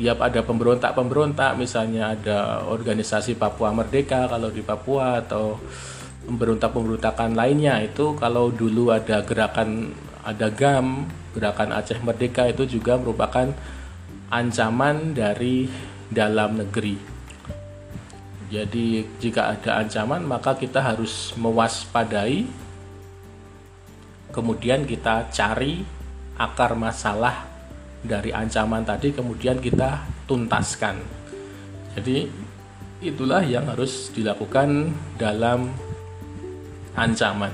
ya 0.00 0.16
ada 0.16 0.40
pemberontak-pemberontak 0.40 1.60
misalnya 1.60 2.16
ada 2.16 2.64
organisasi 2.64 3.36
Papua 3.36 3.68
Merdeka 3.76 4.24
kalau 4.32 4.48
di 4.48 4.64
Papua 4.64 5.20
atau 5.20 5.60
pemberontak-pemberontakan 6.24 7.36
lainnya. 7.36 7.84
Itu 7.84 8.16
kalau 8.16 8.48
dulu 8.48 8.96
ada 8.96 9.20
gerakan 9.20 9.92
ada 10.24 10.48
GAM 10.48 11.04
gerakan 11.36 11.76
Aceh 11.76 12.00
Merdeka 12.00 12.48
itu 12.48 12.64
juga 12.64 12.96
merupakan 12.96 13.52
ancaman 14.32 15.12
dari 15.12 15.68
dalam 16.08 16.64
negeri. 16.64 16.96
Jadi 18.50 19.04
jika 19.20 19.52
ada 19.52 19.84
ancaman 19.84 20.24
maka 20.24 20.56
kita 20.56 20.80
harus 20.80 21.36
mewaspadai. 21.36 22.48
Kemudian 24.30 24.86
kita 24.86 25.26
cari 25.34 25.82
akar 26.38 26.78
masalah 26.78 27.49
dari 28.00 28.32
ancaman 28.32 28.84
tadi 28.84 29.12
kemudian 29.12 29.60
kita 29.60 30.04
tuntaskan. 30.24 30.96
Jadi 31.96 32.28
itulah 33.04 33.44
yang 33.44 33.68
harus 33.68 34.12
dilakukan 34.12 34.92
dalam 35.16 35.72
ancaman. 36.96 37.52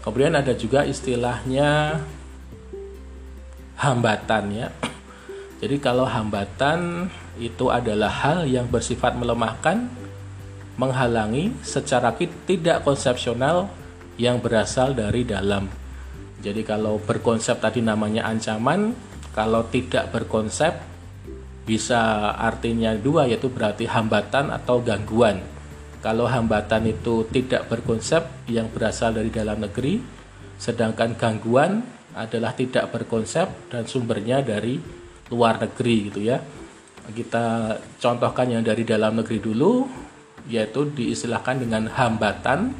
Kemudian 0.00 0.32
ada 0.32 0.56
juga 0.56 0.88
istilahnya 0.88 2.00
hambatan 3.76 4.44
ya. 4.52 4.68
Jadi 5.60 5.76
kalau 5.76 6.08
hambatan 6.08 7.12
itu 7.36 7.68
adalah 7.68 8.08
hal 8.08 8.48
yang 8.48 8.68
bersifat 8.68 9.16
melemahkan, 9.16 9.88
menghalangi 10.80 11.52
secara 11.60 12.16
tidak 12.16 12.80
konsepsional 12.84 13.68
yang 14.16 14.40
berasal 14.40 14.96
dari 14.96 15.24
dalam. 15.24 15.68
Jadi 16.40 16.64
kalau 16.64 16.96
berkonsep 16.96 17.60
tadi 17.60 17.84
namanya 17.84 18.24
ancaman, 18.24 18.96
kalau 19.30 19.66
tidak 19.70 20.10
berkonsep 20.10 20.74
bisa 21.62 22.34
artinya 22.34 22.96
dua 22.98 23.30
yaitu 23.30 23.46
berarti 23.46 23.86
hambatan 23.86 24.50
atau 24.50 24.82
gangguan. 24.82 25.38
Kalau 26.00 26.24
hambatan 26.26 26.88
itu 26.88 27.28
tidak 27.28 27.68
berkonsep 27.68 28.24
yang 28.48 28.72
berasal 28.72 29.12
dari 29.12 29.28
dalam 29.28 29.60
negeri, 29.60 30.00
sedangkan 30.56 31.14
gangguan 31.14 31.84
adalah 32.16 32.56
tidak 32.56 32.90
berkonsep 32.90 33.70
dan 33.70 33.84
sumbernya 33.84 34.42
dari 34.42 34.80
luar 35.30 35.60
negeri 35.60 36.10
gitu 36.10 36.20
ya. 36.24 36.40
Kita 37.10 37.76
contohkan 38.00 38.48
yang 38.50 38.64
dari 38.64 38.82
dalam 38.82 39.20
negeri 39.20 39.38
dulu 39.38 39.86
yaitu 40.48 40.88
diistilahkan 40.90 41.62
dengan 41.62 41.86
hambatan. 41.86 42.72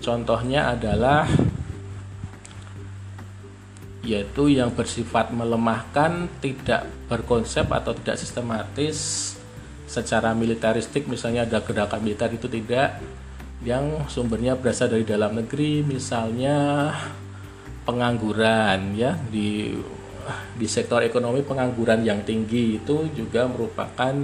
Contohnya 0.00 0.72
adalah 0.72 1.28
yaitu 4.00 4.48
yang 4.48 4.72
bersifat 4.72 5.28
melemahkan, 5.32 6.28
tidak 6.40 6.88
berkonsep 7.08 7.68
atau 7.68 7.92
tidak 7.92 8.16
sistematis 8.16 8.96
secara 9.84 10.32
militaristik 10.32 11.10
misalnya 11.10 11.42
ada 11.42 11.58
gerakan 11.66 12.00
militer 12.06 12.30
itu 12.30 12.46
tidak 12.46 13.02
yang 13.60 14.06
sumbernya 14.08 14.56
berasal 14.56 14.88
dari 14.88 15.04
dalam 15.04 15.36
negeri 15.36 15.84
misalnya 15.84 16.88
pengangguran 17.84 18.96
ya. 18.96 19.18
Di 19.18 19.74
di 20.56 20.66
sektor 20.70 21.02
ekonomi 21.02 21.42
pengangguran 21.42 22.06
yang 22.06 22.22
tinggi 22.22 22.78
itu 22.78 23.10
juga 23.12 23.50
merupakan 23.50 24.14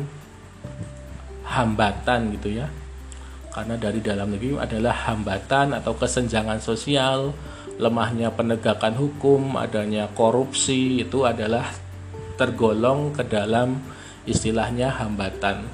hambatan 1.44 2.32
gitu 2.38 2.62
ya. 2.62 2.70
Karena 3.52 3.76
dari 3.76 4.00
dalam 4.04 4.32
negeri 4.32 4.56
adalah 4.56 5.08
hambatan 5.08 5.72
atau 5.76 5.96
kesenjangan 5.96 6.60
sosial 6.60 7.32
lemahnya 7.76 8.32
penegakan 8.32 8.96
hukum, 8.96 9.60
adanya 9.60 10.08
korupsi 10.12 11.04
itu 11.04 11.28
adalah 11.28 11.68
tergolong 12.40 13.12
ke 13.12 13.24
dalam 13.24 13.80
istilahnya 14.24 14.92
hambatan. 14.96 15.64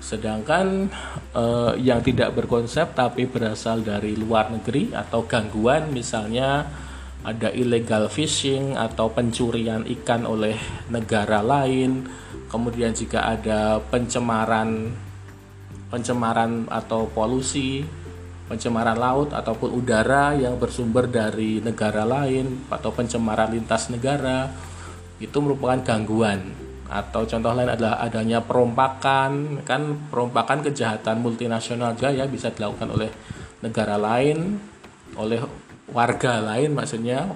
Sedangkan 0.00 0.88
eh, 1.36 1.72
yang 1.84 2.00
tidak 2.00 2.32
berkonsep 2.32 2.96
tapi 2.96 3.28
berasal 3.28 3.84
dari 3.84 4.16
luar 4.16 4.48
negeri 4.48 4.92
atau 4.96 5.28
gangguan 5.28 5.92
misalnya 5.92 6.64
ada 7.26 7.50
illegal 7.52 8.08
fishing 8.08 8.78
atau 8.78 9.10
pencurian 9.10 9.84
ikan 9.84 10.24
oleh 10.24 10.56
negara 10.88 11.44
lain, 11.44 12.08
kemudian 12.48 12.94
jika 12.94 13.36
ada 13.36 13.82
pencemaran 13.90 14.96
pencemaran 15.88 16.68
atau 16.68 17.08
polusi 17.08 17.84
pencemaran 18.48 18.96
laut 18.96 19.36
ataupun 19.36 19.76
udara 19.76 20.32
yang 20.32 20.56
bersumber 20.56 21.04
dari 21.04 21.60
negara 21.60 22.08
lain 22.08 22.64
atau 22.72 22.90
pencemaran 22.90 23.52
lintas 23.52 23.92
negara 23.92 24.48
itu 25.20 25.36
merupakan 25.38 25.76
gangguan. 25.84 26.40
Atau 26.88 27.28
contoh 27.28 27.52
lain 27.52 27.68
adalah 27.68 28.00
adanya 28.00 28.40
perompakan. 28.40 29.60
Kan 29.68 30.08
perompakan 30.08 30.64
kejahatan 30.64 31.20
multinasional 31.20 31.92
juga 31.92 32.08
ya 32.08 32.24
bisa 32.24 32.48
dilakukan 32.48 32.88
oleh 32.88 33.12
negara 33.60 34.00
lain 34.00 34.56
oleh 35.20 35.44
warga 35.92 36.40
lain 36.40 36.72
maksudnya. 36.72 37.28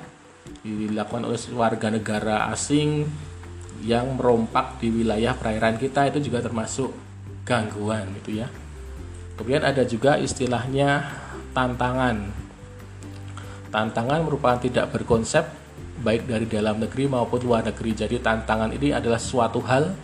Dilakukan 0.64 1.28
oleh 1.28 1.38
warga 1.52 1.92
negara 1.92 2.48
asing 2.50 3.04
yang 3.84 4.16
merompak 4.16 4.80
di 4.80 4.88
wilayah 4.88 5.36
perairan 5.36 5.76
kita 5.76 6.08
itu 6.08 6.32
juga 6.32 6.40
termasuk 6.40 6.94
gangguan 7.42 8.06
gitu 8.22 8.38
ya 8.38 8.61
Kemudian 9.42 9.66
ada 9.66 9.82
juga 9.82 10.22
istilahnya 10.22 11.02
tantangan. 11.50 12.30
Tantangan 13.74 14.22
merupakan 14.22 14.62
tidak 14.62 14.94
berkonsep 14.94 15.42
baik 15.98 16.30
dari 16.30 16.46
dalam 16.46 16.78
negeri 16.78 17.10
maupun 17.10 17.42
luar 17.42 17.66
negeri. 17.66 17.90
Jadi 17.90 18.22
tantangan 18.22 18.70
ini 18.70 18.94
adalah 18.94 19.18
suatu 19.18 19.58
hal 19.66 19.98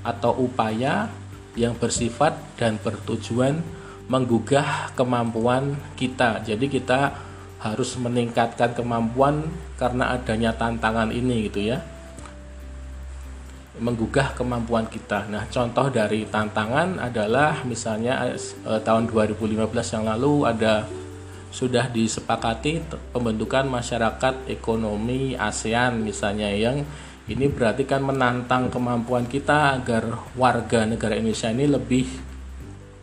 atau 0.00 0.32
upaya 0.32 1.12
yang 1.60 1.76
bersifat 1.76 2.32
dan 2.56 2.80
bertujuan 2.80 3.60
menggugah 4.08 4.96
kemampuan 4.96 5.76
kita. 6.00 6.40
Jadi 6.40 6.72
kita 6.72 7.20
harus 7.60 8.00
meningkatkan 8.00 8.72
kemampuan 8.72 9.44
karena 9.76 10.16
adanya 10.16 10.56
tantangan 10.56 11.12
ini 11.12 11.52
gitu 11.52 11.68
ya 11.68 11.84
menggugah 13.78 14.34
kemampuan 14.34 14.90
kita. 14.90 15.30
Nah, 15.30 15.46
contoh 15.46 15.86
dari 15.94 16.26
tantangan 16.26 16.98
adalah 16.98 17.62
misalnya 17.62 18.34
eh, 18.34 18.80
tahun 18.82 19.06
2015 19.06 19.94
yang 19.94 20.04
lalu 20.10 20.34
ada 20.48 20.90
sudah 21.50 21.90
disepakati 21.90 22.78
pembentukan 23.10 23.66
masyarakat 23.66 24.46
ekonomi 24.46 25.34
ASEAN 25.34 25.98
misalnya 25.98 26.46
yang 26.54 26.86
ini 27.26 27.46
berarti 27.50 27.86
kan 27.86 28.06
menantang 28.06 28.70
kemampuan 28.70 29.26
kita 29.26 29.78
agar 29.78 30.30
warga 30.38 30.86
negara 30.86 31.18
Indonesia 31.18 31.50
ini 31.50 31.66
lebih 31.70 32.06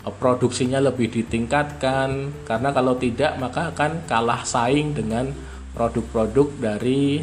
eh, 0.03 0.13
produksinya 0.19 0.83
lebih 0.83 1.07
ditingkatkan 1.11 2.43
karena 2.43 2.69
kalau 2.75 2.99
tidak 2.99 3.39
maka 3.39 3.71
akan 3.71 4.03
kalah 4.03 4.43
saing 4.43 4.91
dengan 4.91 5.31
produk-produk 5.75 6.47
dari 6.59 7.21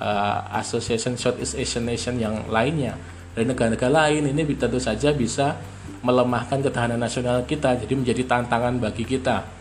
uh, 0.00 0.48
Association 0.58 1.14
Southeast 1.14 1.54
Asian 1.54 1.84
Nation 1.84 2.16
yang 2.16 2.48
lainnya. 2.48 2.96
Dari 3.30 3.46
negara-negara 3.46 4.10
lain 4.10 4.26
ini 4.26 4.42
tentu 4.58 4.82
saja 4.82 5.14
bisa 5.14 5.54
melemahkan 6.02 6.64
ketahanan 6.64 6.98
nasional 6.98 7.44
kita 7.44 7.78
jadi 7.78 7.94
menjadi 7.94 8.26
tantangan 8.26 8.80
bagi 8.80 9.04
kita. 9.06 9.60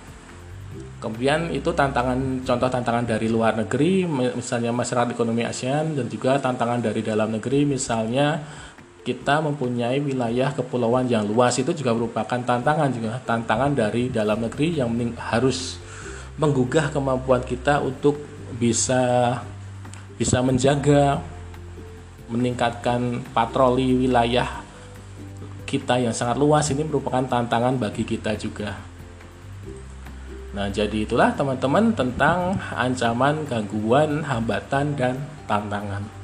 Kemudian 0.99 1.47
itu 1.56 1.71
tantangan 1.71 2.43
contoh 2.43 2.67
tantangan 2.67 3.08
dari 3.08 3.32
luar 3.32 3.56
negeri 3.56 4.04
misalnya 4.36 4.75
masyarakat 4.75 5.15
ekonomi 5.15 5.47
ASEAN 5.47 5.95
dan 5.95 6.12
juga 6.12 6.36
tantangan 6.43 6.84
dari 6.84 6.99
dalam 6.99 7.32
negeri 7.32 7.63
misalnya 7.63 8.43
kita 9.08 9.39
mempunyai 9.39 10.04
wilayah 10.04 10.52
kepulauan 10.52 11.08
yang 11.08 11.23
luas 11.23 11.56
itu 11.56 11.71
juga 11.71 11.95
merupakan 11.95 12.36
tantangan 12.43 12.91
juga 12.91 13.15
tantangan 13.23 13.71
dari 13.71 14.12
dalam 14.12 14.43
negeri 14.43 14.75
yang 14.75 14.91
harus 15.32 15.80
menggugah 16.36 16.91
kemampuan 16.91 17.47
kita 17.47 17.80
untuk 17.80 18.19
bisa 18.60 19.39
bisa 20.19 20.43
menjaga 20.43 21.23
meningkatkan 22.27 23.23
patroli 23.32 23.95
wilayah 23.95 24.62
kita 25.63 25.95
yang 26.01 26.12
sangat 26.12 26.36
luas 26.36 26.67
ini 26.75 26.84
merupakan 26.84 27.23
tantangan 27.23 27.79
bagi 27.79 28.03
kita 28.03 28.36
juga. 28.36 28.75
Nah, 30.49 30.67
jadi 30.67 31.05
itulah 31.05 31.32
teman-teman 31.38 31.93
tentang 31.93 32.58
ancaman, 32.73 33.45
gangguan, 33.45 34.25
hambatan, 34.25 34.97
dan 34.97 35.15
tantangan. 35.47 36.18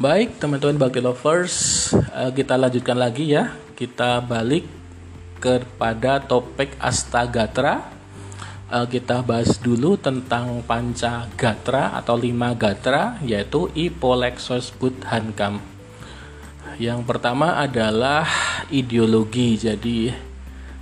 Baik, 0.00 0.40
teman-teman 0.40 0.80
Bakti 0.80 1.04
Lovers, 1.04 1.56
eh, 1.92 2.32
kita 2.32 2.56
lanjutkan 2.56 2.96
lagi 2.96 3.36
ya. 3.36 3.52
Kita 3.76 4.24
balik 4.24 4.64
kepada 5.36 6.24
topik 6.24 6.72
Astagatra. 6.80 7.84
Eh, 8.72 8.86
kita 8.88 9.20
bahas 9.20 9.60
dulu 9.60 10.00
tentang 10.00 10.64
panca 10.64 11.28
gatra 11.36 11.92
atau 12.00 12.16
lima 12.16 12.56
gatra, 12.56 13.20
yaitu 13.20 13.68
Ipolexos 13.76 14.72
Budhankam. 14.72 15.60
Yang 16.80 17.04
pertama 17.04 17.60
adalah 17.60 18.24
ideologi. 18.72 19.60
Jadi, 19.60 20.16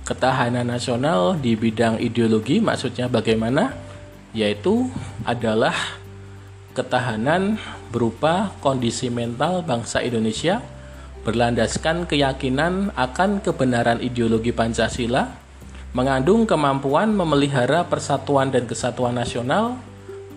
ketahanan 0.07 0.63
nasional 0.63 1.35
di 1.35 1.59
bidang 1.59 1.99
ideologi 1.99 2.63
maksudnya 2.63 3.11
bagaimana? 3.11 3.75
Yaitu 4.31 4.87
adalah 5.27 5.98
ketahanan 6.77 7.57
berupa 7.89 8.53
kondisi 8.61 9.09
mental 9.09 9.65
bangsa 9.65 10.05
Indonesia 10.05 10.61
berlandaskan 11.25 12.07
keyakinan 12.07 12.95
akan 12.95 13.43
kebenaran 13.43 13.99
ideologi 13.99 14.55
Pancasila 14.55 15.29
mengandung 15.91 16.45
kemampuan 16.45 17.09
memelihara 17.17 17.81
persatuan 17.89 18.53
dan 18.53 18.69
kesatuan 18.69 19.17
nasional, 19.17 19.81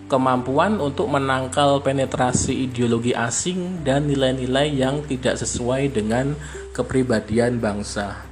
kemampuan 0.09 0.81
untuk 0.81 1.05
menangkal 1.13 1.77
penetrasi 1.85 2.65
ideologi 2.65 3.13
asing 3.13 3.85
dan 3.85 4.09
nilai-nilai 4.09 4.73
yang 4.73 5.05
tidak 5.05 5.37
sesuai 5.37 5.93
dengan 5.93 6.33
kepribadian 6.73 7.61
bangsa. 7.61 8.25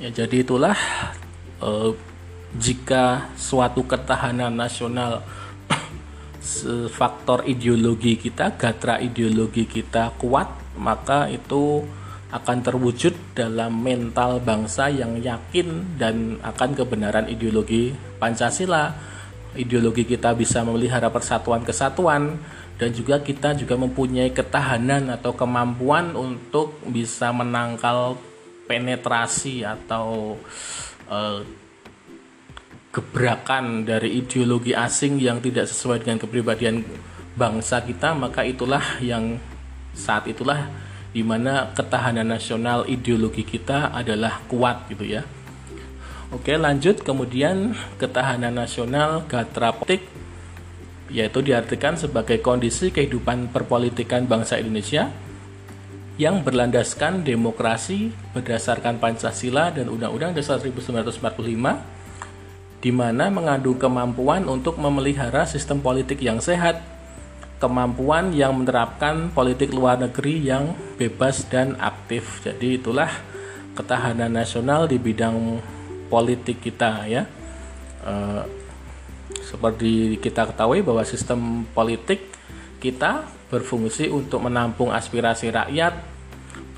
Ya, 0.00 0.08
jadi 0.12 0.44
itulah 0.44 0.76
eh, 1.60 1.90
jika 2.56 3.28
suatu 3.36 3.84
ketahanan 3.84 4.56
nasional 4.56 5.24
faktor 6.94 7.42
ideologi 7.44 8.14
kita, 8.14 8.54
gatra 8.54 9.02
ideologi 9.02 9.66
kita 9.66 10.14
kuat, 10.16 10.78
maka 10.78 11.26
itu 11.26 11.82
akan 12.30 12.58
terwujud 12.62 13.14
dalam 13.38 13.78
mental 13.80 14.42
bangsa 14.42 14.90
yang 14.90 15.18
yakin 15.22 15.98
dan 15.98 16.42
akan 16.42 16.74
kebenaran 16.74 17.26
ideologi 17.30 17.94
Pancasila. 18.18 18.94
Ideologi 19.56 20.04
kita 20.04 20.36
bisa 20.36 20.60
memelihara 20.60 21.08
persatuan 21.08 21.64
kesatuan 21.64 22.36
dan 22.76 22.92
juga 22.92 23.24
kita 23.24 23.56
juga 23.56 23.72
mempunyai 23.80 24.28
ketahanan 24.36 25.08
atau 25.08 25.32
kemampuan 25.32 26.12
untuk 26.12 26.76
bisa 26.84 27.32
menangkal 27.32 28.20
penetrasi 28.68 29.64
atau 29.64 30.36
uh, 31.08 31.40
gebrakan 32.96 33.84
dari 33.84 34.24
ideologi 34.24 34.72
asing 34.72 35.20
yang 35.20 35.44
tidak 35.44 35.68
sesuai 35.68 36.00
dengan 36.00 36.16
kepribadian 36.16 36.80
bangsa 37.36 37.84
kita 37.84 38.16
maka 38.16 38.40
itulah 38.40 38.80
yang 39.04 39.36
saat 39.92 40.24
itulah 40.32 40.72
di 41.12 41.20
mana 41.20 41.76
ketahanan 41.76 42.24
nasional 42.24 42.88
ideologi 42.88 43.44
kita 43.44 43.92
adalah 43.92 44.40
kuat 44.48 44.88
gitu 44.88 45.04
ya. 45.04 45.28
Oke, 46.32 46.56
lanjut 46.56 47.04
kemudian 47.04 47.76
ketahanan 48.00 48.56
nasional 48.56 49.28
gatra 49.28 49.76
politik 49.76 50.04
yaitu 51.12 51.38
diartikan 51.44 51.94
sebagai 52.00 52.40
kondisi 52.42 52.90
kehidupan 52.90 53.52
perpolitikan 53.52 54.24
bangsa 54.24 54.58
Indonesia 54.58 55.12
yang 56.16 56.40
berlandaskan 56.40 57.22
demokrasi 57.22 58.08
berdasarkan 58.32 58.96
Pancasila 58.96 59.68
dan 59.68 59.92
Undang-Undang 59.92 60.32
Dasar 60.40 60.58
1945 60.64 61.95
di 62.86 62.94
mana 62.94 63.26
mengandung 63.34 63.74
kemampuan 63.82 64.46
untuk 64.46 64.78
memelihara 64.78 65.42
sistem 65.42 65.82
politik 65.82 66.22
yang 66.22 66.38
sehat 66.38 66.78
kemampuan 67.58 68.30
yang 68.30 68.54
menerapkan 68.54 69.34
politik 69.34 69.74
luar 69.74 69.98
negeri 69.98 70.38
yang 70.38 70.70
bebas 70.94 71.50
dan 71.50 71.74
aktif. 71.82 72.46
Jadi 72.46 72.78
itulah 72.78 73.10
ketahanan 73.74 74.30
nasional 74.30 74.86
di 74.86 75.02
bidang 75.02 75.58
politik 76.06 76.62
kita 76.62 77.10
ya. 77.10 77.26
E, 78.06 78.14
seperti 79.42 80.22
kita 80.22 80.46
ketahui 80.54 80.86
bahwa 80.86 81.02
sistem 81.02 81.66
politik 81.74 82.22
kita 82.78 83.26
berfungsi 83.50 84.14
untuk 84.14 84.46
menampung 84.46 84.94
aspirasi 84.94 85.50
rakyat, 85.50 86.06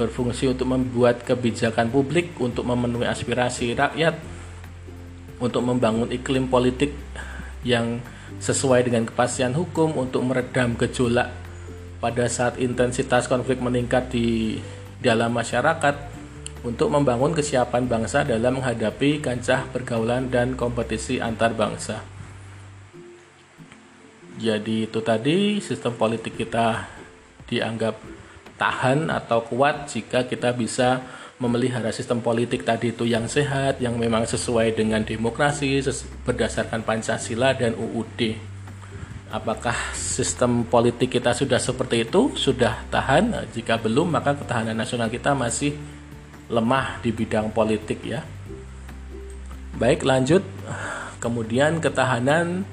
berfungsi 0.00 0.56
untuk 0.56 0.72
membuat 0.72 1.20
kebijakan 1.20 1.92
publik 1.92 2.32
untuk 2.40 2.64
memenuhi 2.64 3.04
aspirasi 3.04 3.76
rakyat, 3.76 4.37
untuk 5.38 5.62
membangun 5.62 6.10
iklim 6.10 6.50
politik 6.50 6.94
yang 7.62 8.02
sesuai 8.38 8.86
dengan 8.86 9.06
kepastian 9.08 9.54
hukum 9.54 9.98
untuk 9.98 10.22
meredam 10.22 10.78
gejolak 10.78 11.32
pada 11.98 12.30
saat 12.30 12.60
intensitas 12.62 13.26
konflik 13.26 13.58
meningkat 13.58 14.10
di 14.14 14.58
dalam 15.02 15.34
masyarakat 15.34 15.94
untuk 16.62 16.90
membangun 16.90 17.34
kesiapan 17.34 17.86
bangsa 17.86 18.26
dalam 18.26 18.58
menghadapi 18.58 19.22
kancah 19.22 19.66
pergaulan 19.70 20.26
dan 20.30 20.58
kompetisi 20.58 21.22
antar 21.22 21.54
bangsa. 21.54 22.02
Jadi 24.38 24.86
itu 24.86 25.02
tadi 25.02 25.58
sistem 25.58 25.98
politik 25.98 26.38
kita 26.38 26.86
dianggap 27.50 27.98
tahan 28.58 29.10
atau 29.10 29.42
kuat 29.42 29.90
jika 29.90 30.26
kita 30.26 30.54
bisa 30.54 31.02
memelihara 31.38 31.94
sistem 31.94 32.18
politik 32.18 32.66
tadi 32.66 32.90
itu 32.90 33.06
yang 33.06 33.30
sehat, 33.30 33.78
yang 33.78 33.94
memang 33.94 34.26
sesuai 34.26 34.74
dengan 34.74 35.06
demokrasi, 35.06 35.78
berdasarkan 36.26 36.82
Pancasila 36.82 37.54
dan 37.54 37.78
UUD. 37.78 38.34
Apakah 39.30 39.76
sistem 39.94 40.66
politik 40.66 41.14
kita 41.14 41.30
sudah 41.36 41.62
seperti 41.62 42.02
itu, 42.02 42.34
sudah 42.34 42.82
tahan? 42.90 43.46
Jika 43.54 43.78
belum, 43.78 44.10
maka 44.18 44.34
ketahanan 44.34 44.74
nasional 44.74 45.06
kita 45.06 45.36
masih 45.36 45.78
lemah 46.50 46.98
di 47.04 47.14
bidang 47.14 47.54
politik 47.54 48.02
ya. 48.02 48.26
Baik, 49.78 50.02
lanjut. 50.02 50.42
Kemudian 51.22 51.78
ketahanan 51.78 52.66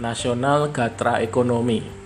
nasional 0.00 0.72
gatra 0.72 1.20
ekonomi. 1.20 1.99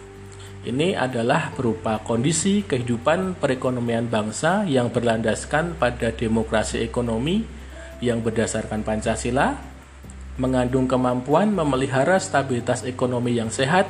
Ini 0.64 0.96
adalah 0.96 1.52
berupa 1.52 2.00
kondisi 2.00 2.64
kehidupan 2.64 3.36
perekonomian 3.36 4.08
bangsa 4.08 4.64
yang 4.64 4.88
berlandaskan 4.88 5.76
pada 5.76 6.08
demokrasi 6.08 6.80
ekonomi 6.80 7.44
yang 8.00 8.24
berdasarkan 8.24 8.80
Pancasila, 8.80 9.60
mengandung 10.40 10.88
kemampuan 10.88 11.52
memelihara 11.52 12.16
stabilitas 12.16 12.80
ekonomi 12.88 13.36
yang 13.36 13.52
sehat, 13.52 13.84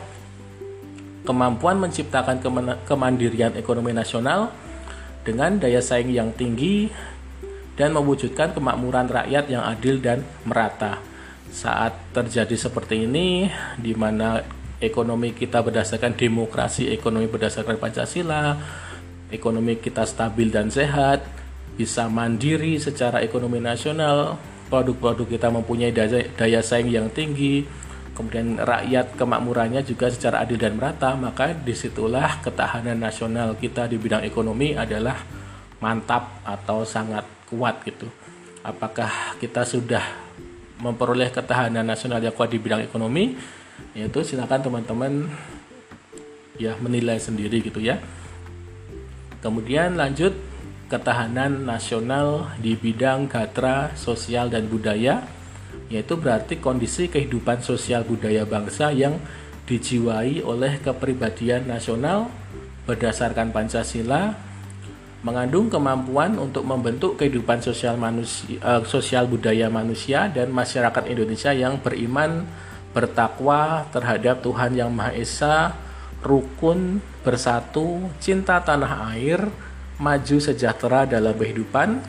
kemampuan 1.23 1.79
menciptakan 1.79 2.43
kemandirian 2.83 3.55
ekonomi 3.55 3.95
nasional 3.95 4.51
dengan 5.23 5.63
daya 5.63 5.79
saing 5.79 6.11
yang 6.11 6.35
tinggi, 6.35 6.91
dan 7.79 7.95
mewujudkan 7.95 8.51
kemakmuran 8.51 9.07
rakyat 9.07 9.47
yang 9.47 9.63
adil 9.63 10.03
dan 10.03 10.27
merata. 10.43 10.99
Saat 11.55 11.95
terjadi 12.11 12.59
seperti 12.59 13.07
ini, 13.07 13.47
di 13.79 13.95
mana 13.95 14.43
ekonomi 14.83 15.35
kita 15.35 15.63
berdasarkan 15.63 16.15
demokrasi, 16.19 16.91
ekonomi 16.91 17.31
berdasarkan 17.31 17.79
Pancasila, 17.79 18.59
ekonomi 19.31 19.79
kita 19.79 20.07
stabil 20.07 20.51
dan 20.51 20.71
sehat, 20.71 21.23
bisa 21.75 22.07
mandiri 22.07 22.79
secara 22.79 23.23
ekonomi 23.23 23.59
nasional, 23.59 24.39
produk-produk 24.71 25.27
kita 25.27 25.49
mempunyai 25.51 25.91
daya, 25.91 26.23
daya 26.35 26.61
saing 26.63 26.91
yang 26.91 27.11
tinggi, 27.11 27.67
kemudian 28.15 28.63
rakyat 28.63 29.19
kemakmurannya 29.19 29.83
juga 29.83 30.09
secara 30.09 30.47
adil 30.47 30.57
dan 30.57 30.79
merata, 30.79 31.19
maka 31.19 31.51
di 31.51 31.75
situlah 31.75 32.39
ketahanan 32.41 32.99
nasional 32.99 33.59
kita 33.59 33.91
di 33.91 33.99
bidang 33.99 34.23
ekonomi 34.23 34.79
adalah 34.79 35.19
mantap 35.83 36.41
atau 36.47 36.87
sangat 36.87 37.27
kuat 37.51 37.83
gitu. 37.85 38.07
Apakah 38.65 39.37
kita 39.43 39.67
sudah 39.67 40.01
memperoleh 40.81 41.29
ketahanan 41.29 41.85
nasional 41.85 42.23
yang 42.23 42.33
kuat 42.33 42.49
di 42.49 42.59
bidang 42.63 42.81
ekonomi? 42.87 43.37
Yaitu 43.95 44.23
silakan 44.23 44.61
teman-teman 44.63 45.13
ya 46.59 46.79
menilai 46.79 47.19
sendiri 47.19 47.63
gitu 47.63 47.83
ya. 47.83 47.99
Kemudian 49.43 49.99
lanjut 50.01 50.33
ketahanan 50.89 51.67
nasional 51.67 52.55
di 52.61 52.77
bidang 52.77 53.27
gatra 53.27 53.93
sosial 53.99 54.53
dan 54.53 54.69
budaya 54.69 55.25
yaitu 55.93 56.17
berarti 56.17 56.59
kondisi 56.59 57.13
kehidupan 57.13 57.61
sosial 57.61 58.07
budaya 58.09 58.49
bangsa 58.49 58.89
yang 58.95 59.21
dijiwai 59.65 60.45
oleh 60.45 60.81
kepribadian 60.81 61.69
nasional 61.69 62.29
berdasarkan 62.85 63.53
Pancasila 63.53 64.37
mengandung 65.25 65.73
kemampuan 65.73 66.37
untuk 66.37 66.69
membentuk 66.69 67.17
kehidupan 67.17 67.65
sosial 67.65 67.97
manusia, 67.97 68.61
uh, 68.61 68.85
sosial 68.85 69.25
budaya 69.25 69.73
manusia 69.73 70.29
dan 70.29 70.53
masyarakat 70.53 71.09
Indonesia 71.09 71.49
yang 71.57 71.81
beriman 71.81 72.45
bertakwa 72.95 73.91
terhadap 73.91 74.41
Tuhan 74.41 74.79
Yang 74.79 74.91
Maha 74.95 75.13
Esa, 75.19 75.57
rukun, 76.23 77.03
bersatu, 77.27 78.09
cinta 78.23 78.63
tanah 78.63 79.13
air, 79.13 79.51
maju 79.99 80.37
sejahtera 80.39 81.05
dalam 81.05 81.35
kehidupan, 81.35 82.01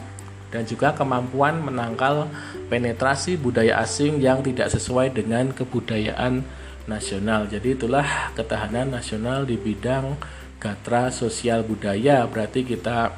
dan 0.54 0.64
juga 0.64 0.96
kemampuan 0.96 1.60
menangkal 1.60 2.32
penetrasi 2.72 3.36
budaya 3.36 3.82
asing 3.84 4.24
yang 4.24 4.40
tidak 4.40 4.72
sesuai 4.72 5.12
dengan 5.12 5.52
kebudayaan 5.52 6.46
nasional. 6.88 7.50
Jadi 7.50 7.76
itulah 7.76 8.32
ketahanan 8.38 8.94
nasional 8.94 9.44
di 9.44 9.60
bidang 9.60 10.16
gatra 10.62 11.12
sosial 11.12 11.66
budaya. 11.66 12.24
Berarti 12.30 12.64
kita 12.64 13.12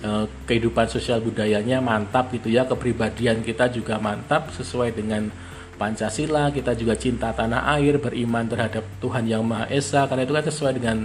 eh, 0.00 0.24
kehidupan 0.48 0.88
sosial 0.88 1.20
budayanya 1.20 1.82
mantap 1.84 2.32
gitu 2.32 2.48
ya, 2.48 2.64
kepribadian 2.64 3.44
kita 3.44 3.68
juga 3.68 4.00
mantap 4.00 4.48
sesuai 4.54 4.96
dengan 4.96 5.28
Pancasila, 5.74 6.54
kita 6.54 6.78
juga 6.78 6.94
cinta 6.94 7.34
tanah 7.34 7.66
air, 7.74 7.98
beriman 7.98 8.46
terhadap 8.46 8.86
Tuhan 9.02 9.26
Yang 9.26 9.42
Maha 9.42 9.66
Esa, 9.70 10.06
karena 10.06 10.22
itu 10.22 10.32
kan 10.32 10.44
sesuai 10.46 10.72
dengan 10.78 10.96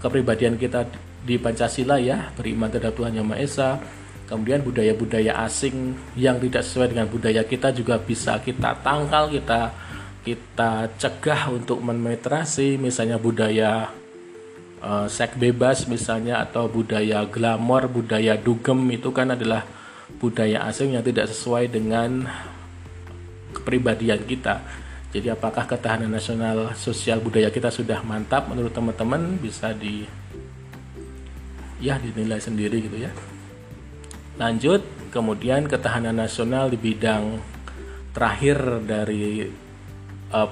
kepribadian 0.00 0.56
kita 0.56 0.88
di 1.26 1.36
Pancasila 1.36 2.00
ya, 2.00 2.32
beriman 2.32 2.72
terhadap 2.72 2.96
Tuhan 2.96 3.12
Yang 3.12 3.26
Maha 3.28 3.40
Esa. 3.44 3.70
Kemudian 4.26 4.58
budaya-budaya 4.66 5.38
asing 5.46 5.94
yang 6.18 6.42
tidak 6.42 6.66
sesuai 6.66 6.90
dengan 6.90 7.06
budaya 7.06 7.46
kita 7.46 7.70
juga 7.70 7.94
bisa 8.00 8.42
kita 8.42 8.74
tangkal, 8.82 9.30
kita 9.30 9.70
kita 10.26 10.90
cegah 10.98 11.54
untuk 11.54 11.78
menetrasi, 11.78 12.74
misalnya 12.74 13.22
budaya 13.22 13.94
uh, 14.82 15.06
seks 15.06 15.38
bebas 15.38 15.86
misalnya 15.86 16.42
atau 16.42 16.66
budaya 16.66 17.22
glamor, 17.30 17.86
budaya 17.86 18.34
dugem 18.34 18.82
itu 18.90 19.14
kan 19.14 19.30
adalah 19.30 19.62
budaya 20.18 20.66
asing 20.66 20.98
yang 20.98 21.06
tidak 21.06 21.30
sesuai 21.30 21.70
dengan 21.70 22.26
kepribadian 23.66 24.22
kita. 24.22 24.62
Jadi 25.10 25.26
apakah 25.34 25.66
ketahanan 25.66 26.14
nasional 26.14 26.70
sosial 26.78 27.18
budaya 27.18 27.50
kita 27.50 27.74
sudah 27.74 27.98
mantap 28.06 28.46
menurut 28.46 28.70
teman-teman 28.70 29.34
bisa 29.42 29.74
di 29.74 30.06
ya 31.82 31.98
dinilai 31.98 32.38
sendiri 32.38 32.78
gitu 32.78 32.94
ya. 33.02 33.10
Lanjut, 34.38 34.86
kemudian 35.10 35.66
ketahanan 35.66 36.14
nasional 36.14 36.70
di 36.70 36.78
bidang 36.78 37.42
terakhir 38.14 38.86
dari 38.86 39.50
uh, 40.30 40.50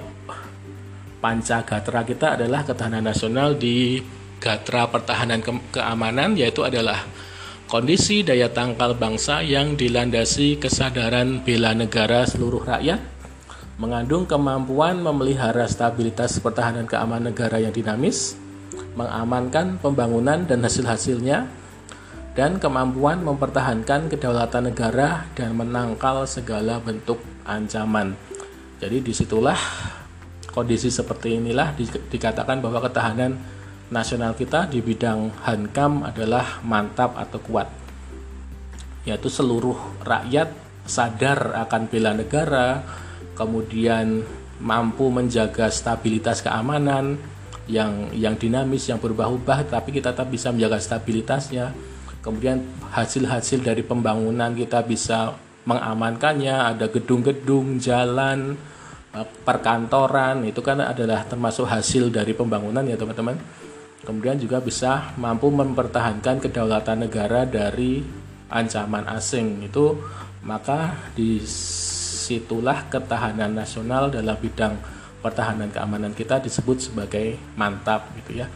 panca 1.23 1.63
gatra 1.63 2.03
kita 2.03 2.35
adalah 2.35 2.67
ketahanan 2.67 3.07
nasional 3.07 3.55
di 3.55 4.03
gatra 4.43 4.91
pertahanan 4.91 5.39
ke 5.39 5.55
keamanan 5.71 6.35
yaitu 6.35 6.67
adalah 6.67 6.99
Kondisi 7.65 8.21
daya 8.21 8.53
tangkal 8.53 8.93
bangsa 8.93 9.41
yang 9.41 9.73
dilandasi 9.73 10.61
kesadaran 10.61 11.41
bela 11.41 11.73
negara 11.73 12.21
seluruh 12.21 12.61
rakyat 12.61 13.01
mengandung 13.81 14.29
kemampuan 14.29 15.01
memelihara 15.01 15.65
stabilitas 15.65 16.37
pertahanan 16.37 16.85
keamanan 16.85 17.33
negara 17.33 17.57
yang 17.57 17.73
dinamis, 17.73 18.37
mengamankan 18.93 19.81
pembangunan 19.81 20.45
dan 20.45 20.61
hasil-hasilnya, 20.61 21.49
dan 22.37 22.61
kemampuan 22.61 23.25
mempertahankan 23.25 24.13
kedaulatan 24.13 24.69
negara 24.69 25.25
dan 25.33 25.57
menangkal 25.57 26.21
segala 26.29 26.77
bentuk 26.77 27.17
ancaman. 27.49 28.13
Jadi 28.77 29.01
di 29.01 29.09
situlah 29.09 29.57
kondisi 30.53 30.93
seperti 30.93 31.41
inilah 31.41 31.73
dikatakan 32.13 32.61
bahwa 32.61 32.77
ketahanan 32.85 33.54
nasional 33.93 34.33
kita 34.33 34.65
di 34.65 34.81
bidang 34.81 35.45
hankam 35.45 36.01
adalah 36.05 36.61
mantap 36.65 37.13
atau 37.17 37.39
kuat. 37.41 37.69
Yaitu 39.05 39.29
seluruh 39.29 40.01
rakyat 40.01 40.49
sadar 40.85 41.53
akan 41.65 41.89
bela 41.89 42.13
negara 42.13 42.81
kemudian 43.37 44.25
mampu 44.61 45.09
menjaga 45.09 45.69
stabilitas 45.69 46.41
keamanan 46.45 47.17
yang 47.65 48.13
yang 48.13 48.37
dinamis 48.37 48.85
yang 48.89 49.01
berubah-ubah 49.01 49.73
tapi 49.73 49.89
kita 49.93 50.13
tetap 50.13 50.29
bisa 50.29 50.49
menjaga 50.49 50.81
stabilitasnya. 50.81 51.73
Kemudian 52.25 52.65
hasil-hasil 52.89 53.61
dari 53.61 53.85
pembangunan 53.85 54.49
kita 54.57 54.81
bisa 54.81 55.37
mengamankannya 55.69 56.73
ada 56.73 56.89
gedung-gedung 56.89 57.77
jalan 57.77 58.57
perkantoran 59.45 60.43
itu 60.43 60.59
kan 60.59 60.81
adalah 60.81 61.23
termasuk 61.23 61.69
hasil 61.69 62.11
dari 62.11 62.35
pembangunan 62.35 62.83
ya 62.83 62.99
teman-teman 62.99 63.37
kemudian 64.05 64.37
juga 64.37 64.61
bisa 64.61 65.11
mampu 65.17 65.49
mempertahankan 65.49 66.39
kedaulatan 66.39 67.09
negara 67.09 67.43
dari 67.43 68.05
ancaman 68.47 69.09
asing. 69.09 69.65
Itu 69.65 69.97
maka 70.45 70.93
di 71.17 71.41
situlah 72.25 72.85
ketahanan 72.87 73.57
nasional 73.57 74.13
dalam 74.13 74.37
bidang 74.37 74.77
pertahanan 75.19 75.73
keamanan 75.73 76.13
kita 76.13 76.37
disebut 76.37 76.93
sebagai 76.93 77.35
mantap 77.57 78.13
gitu 78.21 78.45
ya. 78.45 78.47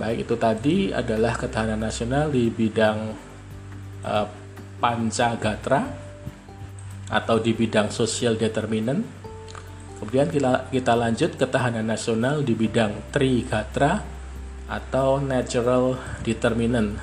Baik 0.00 0.24
itu 0.24 0.34
tadi 0.40 0.76
adalah 0.96 1.36
ketahanan 1.36 1.84
nasional 1.84 2.32
di 2.32 2.48
bidang 2.48 3.12
uh, 4.02 4.26
pancagatra 4.80 5.80
atau 7.10 7.36
di 7.42 7.52
bidang 7.52 7.90
social 7.90 8.38
determinant 8.38 9.02
kemudian 9.98 10.30
kita, 10.30 10.70
kita 10.72 10.94
lanjut 10.96 11.30
ketahanan 11.36 11.84
nasional 11.84 12.40
di 12.40 12.54
bidang 12.56 13.12
trigatra 13.12 14.00
atau 14.70 15.18
natural 15.18 15.98
determinant. 16.22 16.94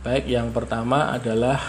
Baik, 0.00 0.32
yang 0.32 0.48
pertama 0.48 1.12
adalah 1.12 1.60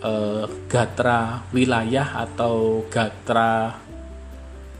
uh, 0.00 0.48
gatra 0.64 1.44
wilayah 1.52 2.24
atau 2.24 2.88
gatra 2.88 3.76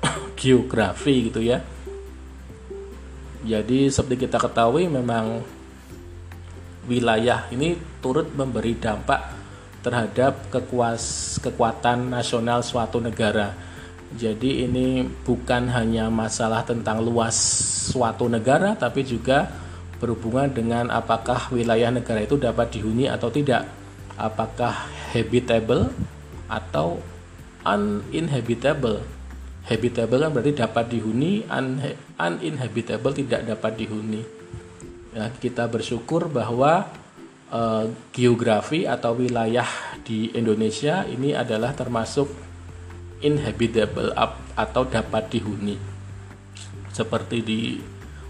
geografi 0.40 1.28
gitu 1.28 1.44
ya. 1.44 1.60
Jadi 3.44 3.92
seperti 3.92 4.24
kita 4.24 4.40
ketahui 4.40 4.88
memang 4.88 5.44
wilayah 6.88 7.52
ini 7.52 7.76
turut 8.00 8.32
memberi 8.32 8.80
dampak 8.80 9.20
terhadap 9.82 10.48
kekuas, 10.48 11.36
kekuatan 11.42 12.16
nasional 12.16 12.62
suatu 12.64 13.02
negara 13.02 13.71
jadi 14.16 14.68
ini 14.68 15.08
bukan 15.24 15.72
hanya 15.72 16.12
masalah 16.12 16.62
tentang 16.62 17.00
luas 17.00 17.34
suatu 17.92 18.28
negara 18.28 18.76
tapi 18.76 19.02
juga 19.02 19.48
berhubungan 20.02 20.50
dengan 20.50 20.90
apakah 20.90 21.54
wilayah 21.54 21.94
negara 21.94 22.26
itu 22.26 22.34
dapat 22.34 22.74
dihuni 22.74 23.06
atau 23.06 23.30
tidak. 23.30 23.70
Apakah 24.18 24.90
habitable 25.14 25.94
atau 26.50 26.98
uninhabitable. 27.62 29.06
Habitable 29.62 30.18
kan 30.18 30.30
berarti 30.34 30.52
dapat 30.58 30.84
dihuni, 30.90 31.46
un 31.46 31.78
uninhabitable 32.18 33.14
tidak 33.14 33.46
dapat 33.46 33.78
dihuni. 33.78 34.26
Ya, 35.14 35.30
kita 35.30 35.70
bersyukur 35.70 36.26
bahwa 36.26 36.90
uh, 37.54 37.86
geografi 38.10 38.90
atau 38.90 39.14
wilayah 39.14 39.68
di 40.02 40.34
Indonesia 40.34 41.06
ini 41.06 41.30
adalah 41.30 41.70
termasuk 41.78 42.26
inhabitable 43.22 44.12
atau 44.58 44.82
dapat 44.84 45.30
dihuni. 45.32 45.78
Seperti 46.92 47.38
di 47.40 47.60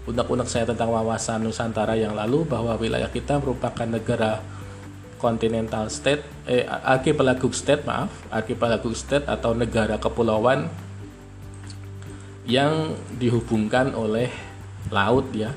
undang-undang 0.07 0.47
saya 0.47 0.69
tentang 0.69 0.93
wawasan 0.93 1.43
Nusantara 1.43 1.97
yang 1.97 2.15
lalu 2.15 2.47
bahwa 2.47 2.77
wilayah 2.79 3.11
kita 3.11 3.39
merupakan 3.41 3.87
negara 3.87 4.39
continental 5.23 5.87
state 5.87 6.19
eh 6.43 6.67
archipelago 6.67 7.47
state 7.55 7.87
maaf 7.87 8.11
archipelago 8.27 8.91
state 8.91 9.23
atau 9.23 9.55
negara 9.55 9.95
kepulauan 9.95 10.67
yang 12.43 12.91
dihubungkan 13.15 13.95
oleh 13.95 14.27
laut 14.91 15.31
ya 15.31 15.55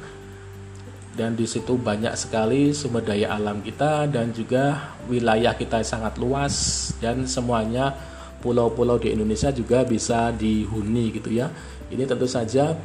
dan 1.18 1.35
di 1.35 1.51
situ 1.51 1.75
banyak 1.75 2.14
sekali 2.14 2.70
sumber 2.70 3.03
daya 3.03 3.35
alam 3.35 3.59
kita 3.59 4.07
dan 4.07 4.31
juga 4.31 4.94
wilayah 5.11 5.59
kita 5.59 5.83
sangat 5.83 6.14
luas 6.22 6.55
dan 7.03 7.27
semuanya 7.27 7.99
pulau-pulau 8.46 9.02
di 9.02 9.11
Indonesia 9.11 9.50
juga 9.50 9.82
bisa 9.82 10.30
dihuni 10.30 11.11
gitu 11.11 11.35
ya. 11.35 11.50
Ini 11.90 12.06
tentu 12.06 12.30
saja 12.30 12.78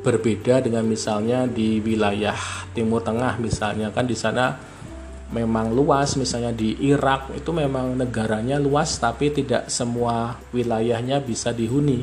berbeda 0.00 0.64
dengan 0.64 0.88
misalnya 0.88 1.44
di 1.44 1.76
wilayah 1.84 2.34
Timur 2.72 3.04
Tengah 3.04 3.36
misalnya 3.36 3.92
kan 3.92 4.08
di 4.08 4.16
sana 4.16 4.56
memang 5.30 5.76
luas 5.76 6.16
misalnya 6.16 6.50
di 6.56 6.74
Irak 6.80 7.30
itu 7.36 7.52
memang 7.52 7.94
negaranya 7.94 8.56
luas 8.56 8.96
tapi 8.96 9.30
tidak 9.30 9.68
semua 9.68 10.40
wilayahnya 10.50 11.22
bisa 11.22 11.54
dihuni 11.54 12.02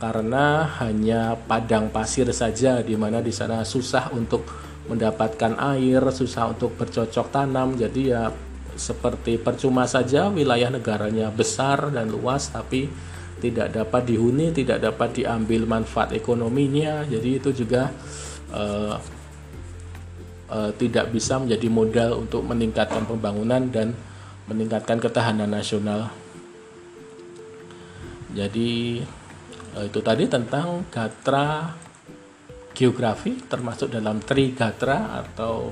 karena 0.00 0.64
hanya 0.80 1.36
padang 1.36 1.92
pasir 1.92 2.30
saja 2.32 2.80
di 2.80 2.96
mana 2.96 3.20
di 3.20 3.30
sana 3.30 3.60
susah 3.60 4.10
untuk 4.16 4.44
mendapatkan 4.84 5.56
air, 5.56 6.04
susah 6.12 6.52
untuk 6.52 6.76
bercocok 6.76 7.32
tanam. 7.32 7.72
Jadi 7.78 8.12
ya 8.12 8.28
seperti 8.74 9.38
percuma 9.38 9.86
saja 9.86 10.28
wilayah 10.28 10.70
negaranya 10.70 11.30
besar 11.30 11.90
dan 11.94 12.10
luas 12.10 12.50
tapi 12.50 12.90
tidak 13.42 13.76
dapat 13.76 14.08
dihuni, 14.08 14.54
tidak 14.56 14.80
dapat 14.80 15.20
diambil 15.20 15.68
manfaat 15.68 16.16
ekonominya. 16.16 17.04
Jadi 17.04 17.30
itu 17.36 17.50
juga 17.52 17.92
uh, 18.54 18.96
uh, 20.48 20.70
tidak 20.80 21.12
bisa 21.12 21.36
menjadi 21.36 21.68
modal 21.68 22.10
untuk 22.24 22.40
meningkatkan 22.46 23.04
pembangunan 23.04 23.68
dan 23.68 23.92
meningkatkan 24.48 24.96
ketahanan 24.96 25.50
nasional. 25.50 26.08
Jadi 28.32 29.04
uh, 29.76 29.84
itu 29.84 30.00
tadi 30.00 30.24
tentang 30.24 30.88
gatra 30.88 31.74
geografi 32.74 33.38
termasuk 33.46 33.92
dalam 33.92 34.18
trigatra 34.18 35.22
atau 35.22 35.70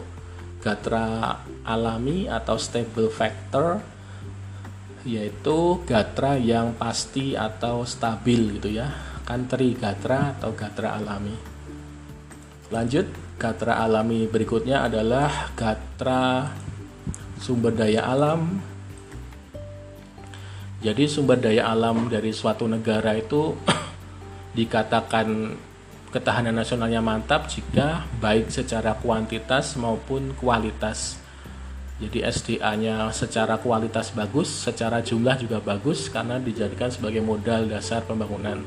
gatra 0.63 1.43
alami 1.67 2.31
atau 2.31 2.55
stable 2.55 3.11
factor 3.11 3.83
yaitu 5.03 5.83
gatra 5.83 6.39
yang 6.39 6.79
pasti 6.79 7.35
atau 7.35 7.83
stabil 7.83 8.59
gitu 8.59 8.71
ya. 8.71 8.95
Kan 9.27 9.51
gatra 9.51 10.39
atau 10.39 10.55
gatra 10.55 10.95
alami. 10.99 11.35
Lanjut 12.71 13.11
gatra 13.37 13.83
alami 13.83 14.31
berikutnya 14.31 14.87
adalah 14.87 15.51
gatra 15.59 16.55
sumber 17.43 17.75
daya 17.75 18.07
alam. 18.07 18.63
Jadi 20.83 21.07
sumber 21.11 21.39
daya 21.39 21.71
alam 21.71 22.07
dari 22.07 22.31
suatu 22.31 22.67
negara 22.71 23.15
itu 23.19 23.59
dikatakan 24.59 25.59
ketahanan 26.13 26.53
nasionalnya 26.53 27.01
mantap 27.01 27.49
jika 27.49 28.05
baik 28.21 28.53
secara 28.53 28.93
kuantitas 29.01 29.75
maupun 29.81 30.37
kualitas. 30.37 31.17
Jadi 31.97 32.21
SDA-nya 32.21 33.09
secara 33.17 33.57
kualitas 33.57 34.13
bagus, 34.13 34.51
secara 34.51 35.01
jumlah 35.01 35.41
juga 35.41 35.63
bagus 35.65 36.13
karena 36.13 36.37
dijadikan 36.37 36.93
sebagai 36.93 37.25
modal 37.25 37.65
dasar 37.71 38.05
pembangunan. 38.05 38.61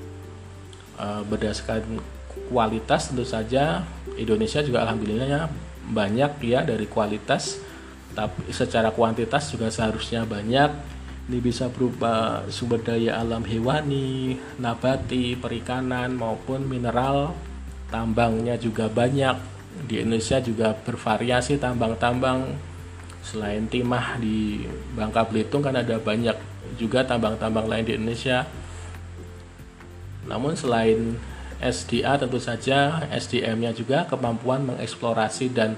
E, 0.95 1.05
berdasarkan 1.27 2.01
kualitas 2.49 3.13
tentu 3.13 3.27
saja 3.27 3.85
Indonesia 4.17 4.63
juga 4.65 4.87
alhamdulillahnya 4.87 5.51
banyak 5.91 6.31
ya 6.41 6.65
dari 6.65 6.87
kualitas 6.89 7.61
tapi 8.15 8.47
secara 8.55 8.95
kuantitas 8.95 9.51
juga 9.51 9.67
seharusnya 9.67 10.23
banyak 10.23 10.94
ini 11.25 11.41
bisa 11.41 11.73
berupa 11.73 12.45
sumber 12.53 12.85
daya 12.85 13.17
alam 13.17 13.41
hewani, 13.41 14.37
nabati, 14.61 15.33
perikanan 15.33 16.13
maupun 16.13 16.69
mineral. 16.69 17.33
Tambangnya 17.89 18.61
juga 18.61 18.85
banyak. 18.85 19.33
Di 19.89 20.05
Indonesia 20.05 20.37
juga 20.37 20.77
bervariasi 20.77 21.57
tambang-tambang. 21.57 22.53
Selain 23.25 23.65
timah 23.65 24.21
di 24.21 24.69
Bangka 24.93 25.25
Belitung 25.25 25.65
kan 25.65 25.73
ada 25.73 25.97
banyak 25.97 26.37
juga 26.77 27.01
tambang-tambang 27.01 27.65
lain 27.65 27.85
di 27.89 27.93
Indonesia. 27.97 28.45
Namun 30.29 30.53
selain 30.53 31.17
SDA 31.57 32.21
tentu 32.21 32.37
saja 32.37 33.01
SDM-nya 33.09 33.73
juga 33.73 34.05
kemampuan 34.05 34.61
mengeksplorasi 34.61 35.49
dan 35.57 35.73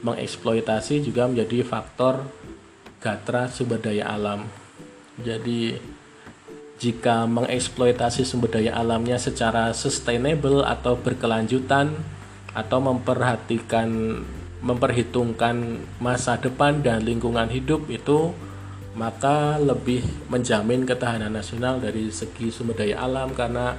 mengeksploitasi 0.00 1.04
juga 1.04 1.28
menjadi 1.28 1.60
faktor 1.68 2.24
gatra 3.04 3.52
sumber 3.52 3.76
daya 3.76 4.08
alam 4.08 4.65
jadi 5.20 5.80
jika 6.76 7.24
mengeksploitasi 7.24 8.28
sumber 8.28 8.52
daya 8.52 8.76
alamnya 8.76 9.16
secara 9.16 9.72
sustainable 9.72 10.60
atau 10.60 10.92
berkelanjutan 11.00 11.96
atau 12.52 12.78
memperhatikan 12.84 14.20
memperhitungkan 14.60 15.80
masa 16.00 16.36
depan 16.36 16.84
dan 16.84 17.04
lingkungan 17.04 17.48
hidup 17.48 17.88
itu 17.88 18.32
maka 18.96 19.60
lebih 19.60 20.04
menjamin 20.32 20.88
ketahanan 20.88 21.32
nasional 21.32 21.80
dari 21.80 22.08
segi 22.08 22.48
sumber 22.48 22.76
daya 22.80 23.04
alam 23.04 23.32
karena 23.36 23.76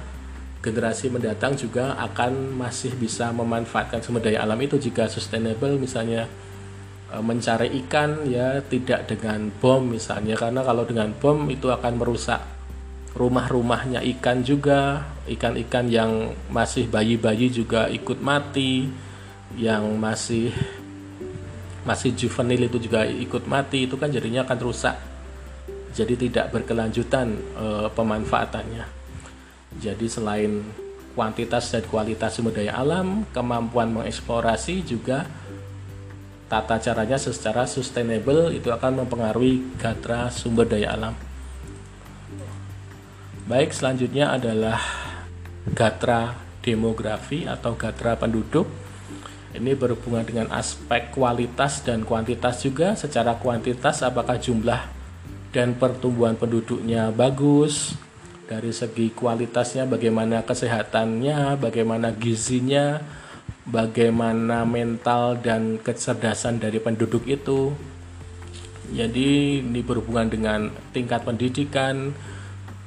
generasi 0.58 1.10
mendatang 1.10 1.54
juga 1.54 1.94
akan 1.98 2.58
masih 2.58 2.94
bisa 2.98 3.30
memanfaatkan 3.30 4.02
sumber 4.02 4.26
daya 4.26 4.42
alam 4.42 4.58
itu 4.58 4.78
jika 4.78 5.06
sustainable 5.06 5.78
misalnya 5.78 6.26
mencari 7.08 7.72
ikan 7.84 8.28
ya 8.28 8.60
tidak 8.60 9.08
dengan 9.08 9.48
bom 9.48 9.80
misalnya. 9.80 10.36
Karena 10.36 10.60
kalau 10.60 10.84
dengan 10.84 11.08
bom 11.16 11.48
itu 11.48 11.72
akan 11.72 11.96
merusak 11.96 12.40
rumah-rumahnya 13.16 14.04
ikan 14.18 14.44
juga. 14.44 15.08
Ikan-ikan 15.28 15.88
yang 15.88 16.32
masih 16.48 16.88
bayi-bayi 16.88 17.52
juga 17.52 17.88
ikut 17.88 18.20
mati 18.20 18.88
yang 19.56 19.96
masih 19.96 20.52
masih 21.88 22.12
juvenil 22.12 22.68
itu 22.68 22.76
juga 22.84 23.08
ikut 23.08 23.48
mati 23.48 23.88
itu 23.88 23.96
kan 23.96 24.12
jadinya 24.12 24.44
akan 24.44 24.58
rusak. 24.60 24.96
Jadi 25.96 26.28
tidak 26.28 26.52
berkelanjutan 26.52 27.32
e, 27.56 27.66
pemanfaatannya. 27.92 28.84
Jadi 29.80 30.06
selain 30.08 30.64
kuantitas 31.16 31.72
dan 31.72 31.82
kualitas 31.88 32.36
sumber 32.36 32.54
daya 32.54 32.76
alam 32.76 33.24
kemampuan 33.32 33.90
mengeksplorasi 33.90 34.84
juga 34.84 35.26
tata 36.48 36.80
caranya 36.80 37.20
secara 37.20 37.68
sustainable 37.68 38.50
itu 38.50 38.72
akan 38.72 39.04
mempengaruhi 39.04 39.76
gatra 39.76 40.32
sumber 40.32 40.64
daya 40.64 40.96
alam 40.96 41.28
Baik, 43.48 43.72
selanjutnya 43.72 44.28
adalah 44.36 44.76
gatra 45.72 46.36
demografi 46.60 47.48
atau 47.48 47.80
gatra 47.80 48.12
penduduk. 48.12 48.68
Ini 49.56 49.72
berhubungan 49.72 50.20
dengan 50.20 50.52
aspek 50.52 51.08
kualitas 51.08 51.80
dan 51.80 52.04
kuantitas 52.04 52.60
juga. 52.60 52.92
Secara 52.92 53.40
kuantitas 53.40 54.04
apakah 54.04 54.36
jumlah 54.36 54.84
dan 55.56 55.72
pertumbuhan 55.80 56.36
penduduknya 56.36 57.08
bagus? 57.08 57.96
Dari 58.44 58.68
segi 58.68 59.16
kualitasnya 59.16 59.88
bagaimana 59.88 60.44
kesehatannya, 60.44 61.56
bagaimana 61.56 62.12
gizinya, 62.12 63.00
bagaimana 63.68 64.64
mental 64.64 65.36
dan 65.38 65.76
kecerdasan 65.78 66.58
dari 66.58 66.80
penduduk 66.80 67.28
itu. 67.28 67.76
Jadi 68.88 69.60
ini 69.60 69.84
berhubungan 69.84 70.32
dengan 70.32 70.60
tingkat 70.96 71.20
pendidikan, 71.20 72.16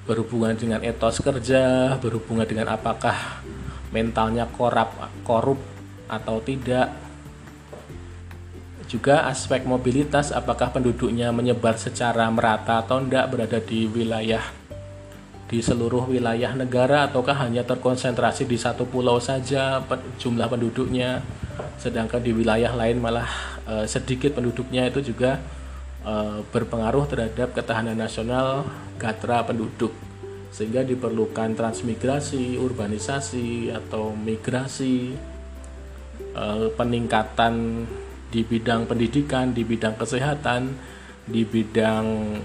berhubungan 0.10 0.58
dengan 0.58 0.82
etos 0.82 1.22
kerja, 1.22 1.96
berhubungan 2.02 2.50
dengan 2.50 2.74
apakah 2.74 3.46
mentalnya 3.94 4.50
korup, 4.50 4.90
korup 5.22 5.62
atau 6.10 6.42
tidak. 6.42 6.90
Juga 8.90 9.30
aspek 9.30 9.64
mobilitas, 9.64 10.34
apakah 10.36 10.74
penduduknya 10.74 11.32
menyebar 11.32 11.80
secara 11.80 12.28
merata 12.28 12.84
atau 12.84 13.00
tidak 13.00 13.30
berada 13.32 13.60
di 13.64 13.88
wilayah 13.88 14.61
di 15.52 15.60
seluruh 15.60 16.08
wilayah 16.08 16.56
negara 16.56 17.12
ataukah 17.12 17.36
hanya 17.44 17.68
terkonsentrasi 17.68 18.48
di 18.48 18.56
satu 18.56 18.88
pulau 18.88 19.20
saja 19.20 19.84
jumlah 20.16 20.48
penduduknya? 20.48 21.20
Sedangkan 21.76 22.24
di 22.24 22.32
wilayah 22.32 22.72
lain 22.72 23.04
malah 23.04 23.28
e, 23.68 23.84
sedikit 23.84 24.32
penduduknya 24.40 24.88
itu 24.88 25.12
juga 25.12 25.44
e, 26.08 26.40
berpengaruh 26.48 27.04
terhadap 27.12 27.52
ketahanan 27.52 28.00
nasional 28.00 28.64
gatra 28.96 29.44
penduduk. 29.44 29.92
Sehingga 30.56 30.88
diperlukan 30.88 31.52
transmigrasi, 31.60 32.60
urbanisasi 32.60 33.72
atau 33.72 34.12
migrasi 34.12 35.16
eh, 36.36 36.68
peningkatan 36.76 37.88
di 38.28 38.44
bidang 38.44 38.84
pendidikan, 38.84 39.56
di 39.56 39.64
bidang 39.64 39.96
kesehatan, 39.96 40.76
di 41.24 41.48
bidang 41.48 42.36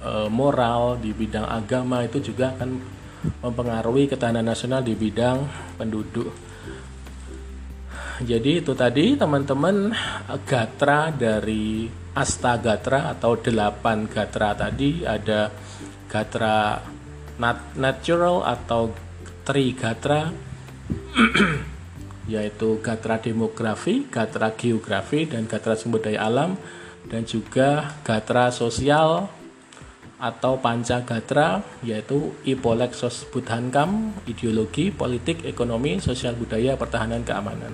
eh, 0.00 0.28
moral, 0.28 0.98
di 1.00 1.12
bidang 1.12 1.46
agama 1.46 2.04
itu 2.04 2.20
juga 2.20 2.56
akan 2.56 2.70
mempengaruhi 3.44 4.08
ketahanan 4.08 4.48
nasional 4.48 4.80
di 4.80 4.96
bidang 4.96 5.44
penduduk. 5.76 6.32
Jadi 8.20 8.60
itu 8.60 8.76
tadi 8.76 9.16
teman-teman 9.16 9.96
gatra 10.44 11.08
dari 11.08 11.88
Astagatra 12.12 13.08
atau 13.16 13.32
delapan 13.40 14.04
gatra 14.04 14.52
tadi 14.52 15.00
ada 15.08 15.48
gatra 16.04 16.84
nat 17.40 17.72
natural 17.80 18.44
atau 18.44 18.92
trigatra 19.46 20.28
yaitu 22.34 22.76
gatra 22.84 23.16
demografi, 23.16 24.04
gatra 24.12 24.52
geografi 24.52 25.24
dan 25.24 25.48
gatra 25.48 25.72
sumber 25.72 26.04
daya 26.04 26.28
alam 26.28 26.60
dan 27.08 27.24
juga 27.24 27.96
gatra 28.04 28.52
sosial 28.52 29.39
atau 30.20 30.60
panca 30.60 31.00
gatra 31.02 31.64
yaitu 31.80 32.36
Ipolexos 32.44 33.24
Budhankam, 33.32 34.12
ideologi, 34.28 34.92
politik, 34.92 35.42
ekonomi, 35.48 35.98
sosial 35.98 36.36
budaya, 36.36 36.76
pertahanan, 36.76 37.24
keamanan. 37.24 37.72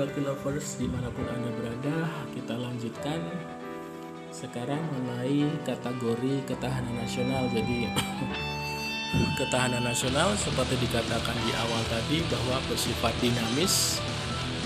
Bakti 0.00 0.24
Lovers 0.24 0.80
di 0.80 0.88
mana 0.88 1.12
pun 1.12 1.28
Anda 1.28 1.52
berada 1.60 2.08
kita 2.32 2.56
lanjutkan 2.56 3.20
sekarang 4.32 4.80
mengenai 4.80 5.44
kategori 5.68 6.40
ketahanan 6.48 6.96
nasional 7.04 7.44
jadi 7.52 7.92
ketahanan 9.44 9.84
nasional 9.84 10.32
seperti 10.40 10.80
dikatakan 10.80 11.36
di 11.44 11.52
awal 11.52 11.82
tadi 11.92 12.24
bahwa 12.32 12.64
bersifat 12.72 13.12
dinamis 13.20 14.00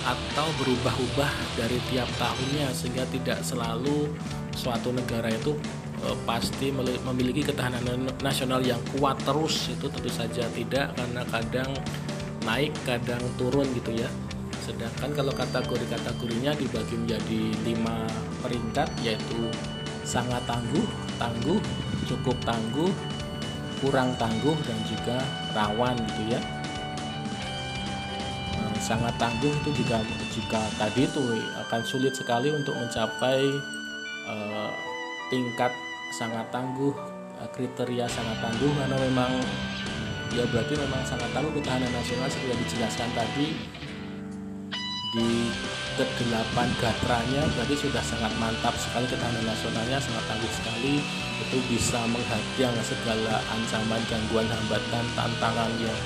atau 0.05 0.49
berubah-ubah 0.61 1.33
dari 1.57 1.81
tiap 1.89 2.09
tahunnya 2.21 2.69
sehingga 2.77 3.09
tidak 3.09 3.41
selalu 3.41 4.13
suatu 4.53 4.93
negara 4.93 5.33
itu 5.33 5.57
e, 6.05 6.13
pasti 6.29 6.69
memiliki 7.09 7.41
ketahanan 7.41 8.05
nasional 8.21 8.61
yang 8.61 8.81
kuat 8.97 9.17
terus 9.25 9.73
itu 9.73 9.89
tentu 9.89 10.13
saja 10.13 10.45
tidak 10.53 10.93
karena 10.93 11.23
kadang 11.33 11.71
naik 12.45 12.73
kadang 12.85 13.21
turun 13.41 13.65
gitu 13.73 13.97
ya. 13.97 14.09
Sedangkan 14.61 15.13
kalau 15.13 15.33
kategori-kategorinya 15.33 16.57
dibagi 16.57 16.97
menjadi 16.97 17.41
lima 17.65 18.05
peringkat 18.45 18.89
yaitu 19.05 19.49
sangat 20.05 20.41
tangguh, 20.45 20.85
tangguh, 21.17 21.61
cukup 22.09 22.37
tangguh, 22.45 22.93
kurang 23.81 24.13
tangguh 24.21 24.57
dan 24.69 24.79
juga 24.89 25.17
rawan 25.57 25.97
gitu 26.13 26.37
ya 26.37 26.41
sangat 28.85 29.17
tangguh 29.17 29.49
itu 29.49 29.81
jika 29.81 29.97
jika 30.29 30.61
tadi 30.77 31.09
itu 31.09 31.25
akan 31.65 31.81
sulit 31.81 32.13
sekali 32.13 32.53
untuk 32.53 32.77
mencapai 32.77 33.41
uh, 34.29 34.69
tingkat 35.33 35.73
sangat 36.13 36.45
tangguh 36.53 36.93
uh, 37.41 37.49
kriteria 37.57 38.05
sangat 38.05 38.37
tangguh 38.45 38.69
karena 38.77 38.97
memang 39.09 39.33
ya 40.37 40.45
berarti 40.53 40.77
memang 40.77 41.01
sangat 41.09 41.33
tangguh 41.33 41.49
ketahanan 41.57 41.89
nasional 41.97 42.29
seperti 42.29 42.61
dijelaskan 42.69 43.09
tadi. 43.17 43.49
Di 45.15 45.31
kedelapan 45.95 46.67
gatranya 46.83 47.47
berarti 47.55 47.79
sudah 47.79 48.03
sangat 48.03 48.35
mantap 48.43 48.75
sekali 48.75 49.07
ketahanan 49.07 49.47
nasionalnya 49.47 49.97
sangat 49.97 50.25
tangguh 50.29 50.53
sekali. 50.53 51.01
Itu 51.41 51.57
bisa 51.73 52.05
menghadang 52.11 52.77
segala 52.85 53.41
ancaman 53.49 54.03
gangguan 54.13 54.45
hambatan 54.51 55.05
tantangan 55.17 55.73
yang 55.81 56.01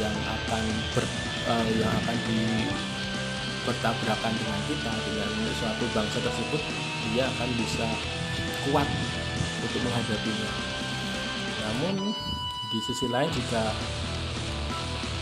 yang 0.00 0.16
akan 0.26 0.64
ber, 0.96 1.04
uh, 1.48 1.68
yang 1.74 1.92
akan 2.04 2.16
di 2.28 2.66
bertabrakan 3.62 4.32
dengan 4.34 4.60
kita 4.66 4.92
dengan 5.06 5.30
suatu 5.54 5.84
bangsa 5.94 6.18
tersebut 6.18 6.62
dia 7.14 7.30
akan 7.30 7.48
bisa 7.54 7.86
kuat 8.66 8.88
untuk 9.62 9.80
menghadapinya 9.86 10.50
namun 11.62 12.10
di 12.72 12.78
sisi 12.82 13.06
lain 13.06 13.30
jika 13.30 13.70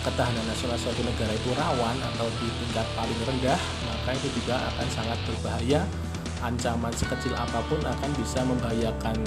ketahanan 0.00 0.44
nasional 0.48 0.78
suatu 0.80 1.02
negara 1.04 1.32
itu 1.34 1.50
rawan 1.52 1.96
atau 2.14 2.26
di 2.40 2.48
tingkat 2.48 2.86
paling 2.96 3.20
rendah, 3.28 3.60
maka 3.84 4.16
itu 4.16 4.28
juga 4.40 4.56
akan 4.72 4.86
sangat 4.88 5.18
berbahaya. 5.28 5.82
Ancaman 6.40 6.88
sekecil 6.96 7.36
apa 7.36 7.60
pun 7.68 7.76
akan 7.84 8.10
bisa 8.16 8.40
membahayakan 8.48 9.20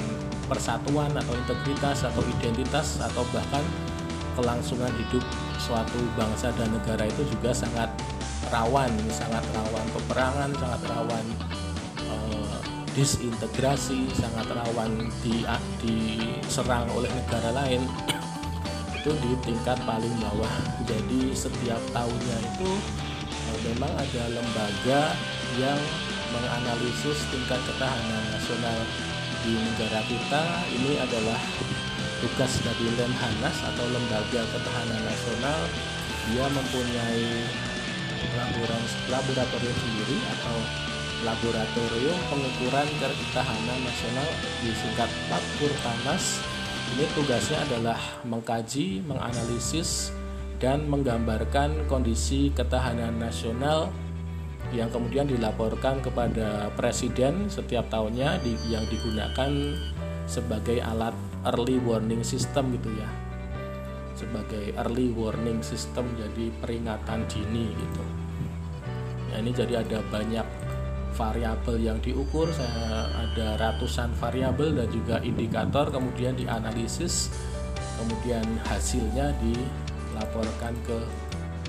persatuan 0.50 1.14
atau 1.14 1.34
integritas 1.38 2.02
atau 2.02 2.26
identitas 2.26 2.98
atau 2.98 3.22
bahkan 3.30 3.62
kelangsungan 4.34 4.92
hidup 4.98 5.24
suatu 5.62 6.00
bangsa 6.18 6.52
dan 6.60 6.70
negara 6.74 7.08
itu 7.08 7.24
juga 7.34 7.56
sangat 7.56 7.90
rawan, 8.52 8.92
sangat 9.10 9.42
rawan 9.56 9.86
peperangan, 9.96 10.50
sangat 10.60 10.82
rawan 10.92 11.26
uh, 12.06 12.58
disintegrasi, 12.94 14.06
sangat 14.14 14.46
rawan 14.54 15.10
di, 15.26 15.42
diserang 15.82 16.86
oleh 16.94 17.10
negara 17.10 17.50
lain. 17.54 17.82
Itu 19.04 19.12
di 19.20 19.36
tingkat 19.44 19.76
paling 19.84 20.16
bawah. 20.16 20.54
Jadi 20.88 21.36
setiap 21.36 21.82
tahunnya 21.92 22.38
itu 22.40 22.72
eh, 23.28 23.58
memang 23.68 23.92
ada 24.00 24.24
lembaga 24.32 25.12
yang 25.60 25.82
menganalisis 26.32 27.28
tingkat 27.28 27.60
ketahanan 27.68 28.24
nasional 28.32 28.80
di 29.44 29.60
negara 29.60 30.00
kita. 30.08 30.44
Ini 30.72 31.04
adalah 31.04 31.40
tugas 32.24 32.64
dari 32.64 32.88
Lemhanas 32.96 33.58
atau 33.68 33.84
Lembaga 33.92 34.48
Ketahanan 34.48 35.02
Nasional 35.04 35.60
dia 36.32 36.48
mempunyai 36.48 37.28
laboratorium 39.12 39.76
sendiri 39.76 40.18
atau 40.40 40.56
laboratorium 41.28 42.20
pengukuran 42.32 42.88
ketahanan 43.00 43.80
nasional 43.84 44.30
di 44.64 44.72
singkat 44.72 45.12
Panas 45.84 46.40
ini 46.96 47.10
tugasnya 47.12 47.60
adalah 47.68 48.00
mengkaji, 48.24 49.04
menganalisis, 49.04 50.16
dan 50.64 50.88
menggambarkan 50.88 51.92
kondisi 51.92 52.54
ketahanan 52.56 53.20
nasional 53.20 53.92
yang 54.72 54.88
kemudian 54.94 55.28
dilaporkan 55.28 56.00
kepada 56.00 56.72
presiden 56.80 57.52
setiap 57.52 57.88
tahunnya 57.92 58.40
yang 58.72 58.86
digunakan 58.88 59.52
sebagai 60.24 60.80
alat 60.80 61.16
early 61.48 61.80
warning 61.80 62.24
system 62.24 62.76
gitu 62.76 62.90
ya. 62.96 63.10
Sebagai 64.16 64.72
early 64.80 65.12
warning 65.12 65.60
system 65.60 66.08
jadi 66.16 66.52
peringatan 66.64 67.28
dini 67.28 67.74
gitu. 67.76 68.04
Ya 69.34 69.36
ini 69.42 69.52
jadi 69.52 69.82
ada 69.84 70.00
banyak 70.08 70.46
variabel 71.14 71.78
yang 71.78 72.02
diukur 72.02 72.50
saya 72.50 73.06
ada 73.14 73.56
ratusan 73.62 74.10
variabel 74.18 74.74
dan 74.74 74.90
juga 74.90 75.22
indikator 75.22 75.94
kemudian 75.94 76.34
dianalisis 76.34 77.30
kemudian 78.02 78.44
hasilnya 78.66 79.32
dilaporkan 79.38 80.74
ke 80.84 80.98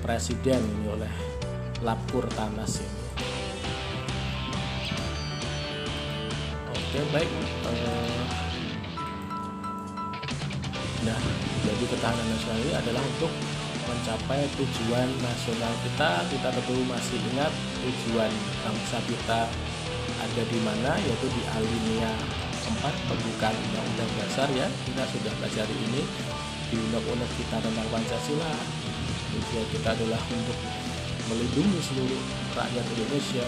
presiden 0.01 0.59
ini 0.59 0.87
oleh 0.89 1.13
Lapur 1.85 2.25
Tanas 2.33 2.81
ini. 2.81 3.01
Oke 6.73 6.99
baik 7.13 7.29
nah 11.05 11.19
jadi 11.65 11.83
ketahanan 11.85 12.27
nasional 12.33 12.59
ini 12.65 12.73
adalah 12.73 13.03
untuk 13.05 13.31
mencapai 13.85 14.45
tujuan 14.57 15.07
nasional 15.21 15.73
kita. 15.85 16.09
Kita 16.29 16.49
tentu 16.49 16.75
masih 16.89 17.17
ingat 17.33 17.53
tujuan 17.85 18.31
bangsa 18.65 18.97
kita 19.05 19.41
ada 20.15 20.43
di 20.49 20.59
mana 20.65 20.97
yaitu 21.05 21.27
di 21.29 21.41
alinea 21.53 22.13
4 22.65 23.09
pembukaan 23.09 23.53
undang-undang 23.53 24.11
dasar 24.21 24.49
ya. 24.53 24.67
Kita 24.89 25.03
sudah 25.09 25.33
belajar 25.41 25.67
ini 25.69 26.01
di 26.73 26.75
undang-undang 26.81 27.29
kita 27.37 27.57
tentang 27.61 27.87
Pancasila. 27.93 28.51
Tujuan 29.35 29.67
kita 29.69 29.89
adalah 29.93 30.21
untuk 30.33 30.57
melindungi 31.29 31.79
seluruh 31.81 32.21
rakyat 32.53 32.85
Indonesia 32.97 33.45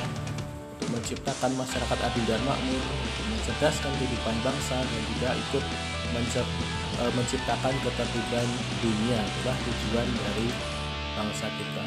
untuk 0.77 0.89
menciptakan 0.93 1.51
masyarakat 1.57 1.97
adil 2.01 2.25
dan 2.29 2.41
makmur 2.45 2.81
untuk 2.81 3.25
mencerdaskan 3.33 3.91
kehidupan 3.97 4.35
bangsa 4.45 4.77
dan 4.77 5.01
juga 5.15 5.29
ikut 5.33 5.63
E, 6.97 7.03
menciptakan 7.13 7.73
ketertiban 7.85 8.47
dunia 8.81 9.21
itulah 9.21 9.57
tujuan 9.61 10.07
dari 10.17 10.47
bangsa 11.13 11.45
kita. 11.45 11.85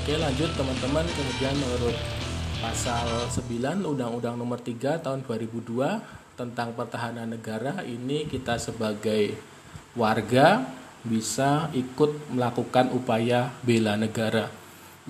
Oke 0.00 0.16
lanjut 0.16 0.50
teman-teman. 0.56 1.04
Kemudian 1.04 1.54
menurut 1.60 1.96
pasal 2.64 3.28
9 3.28 3.84
Undang-Undang 3.84 4.40
Nomor 4.40 4.64
3 4.64 5.04
tahun 5.04 5.20
2002 5.28 6.40
tentang 6.40 6.72
pertahanan 6.72 7.28
negara 7.28 7.84
ini 7.84 8.24
kita 8.24 8.56
sebagai 8.56 9.36
warga 9.92 10.64
bisa 11.04 11.68
ikut 11.76 12.32
melakukan 12.32 12.88
upaya 12.96 13.52
bela 13.60 14.00
negara. 14.00 14.48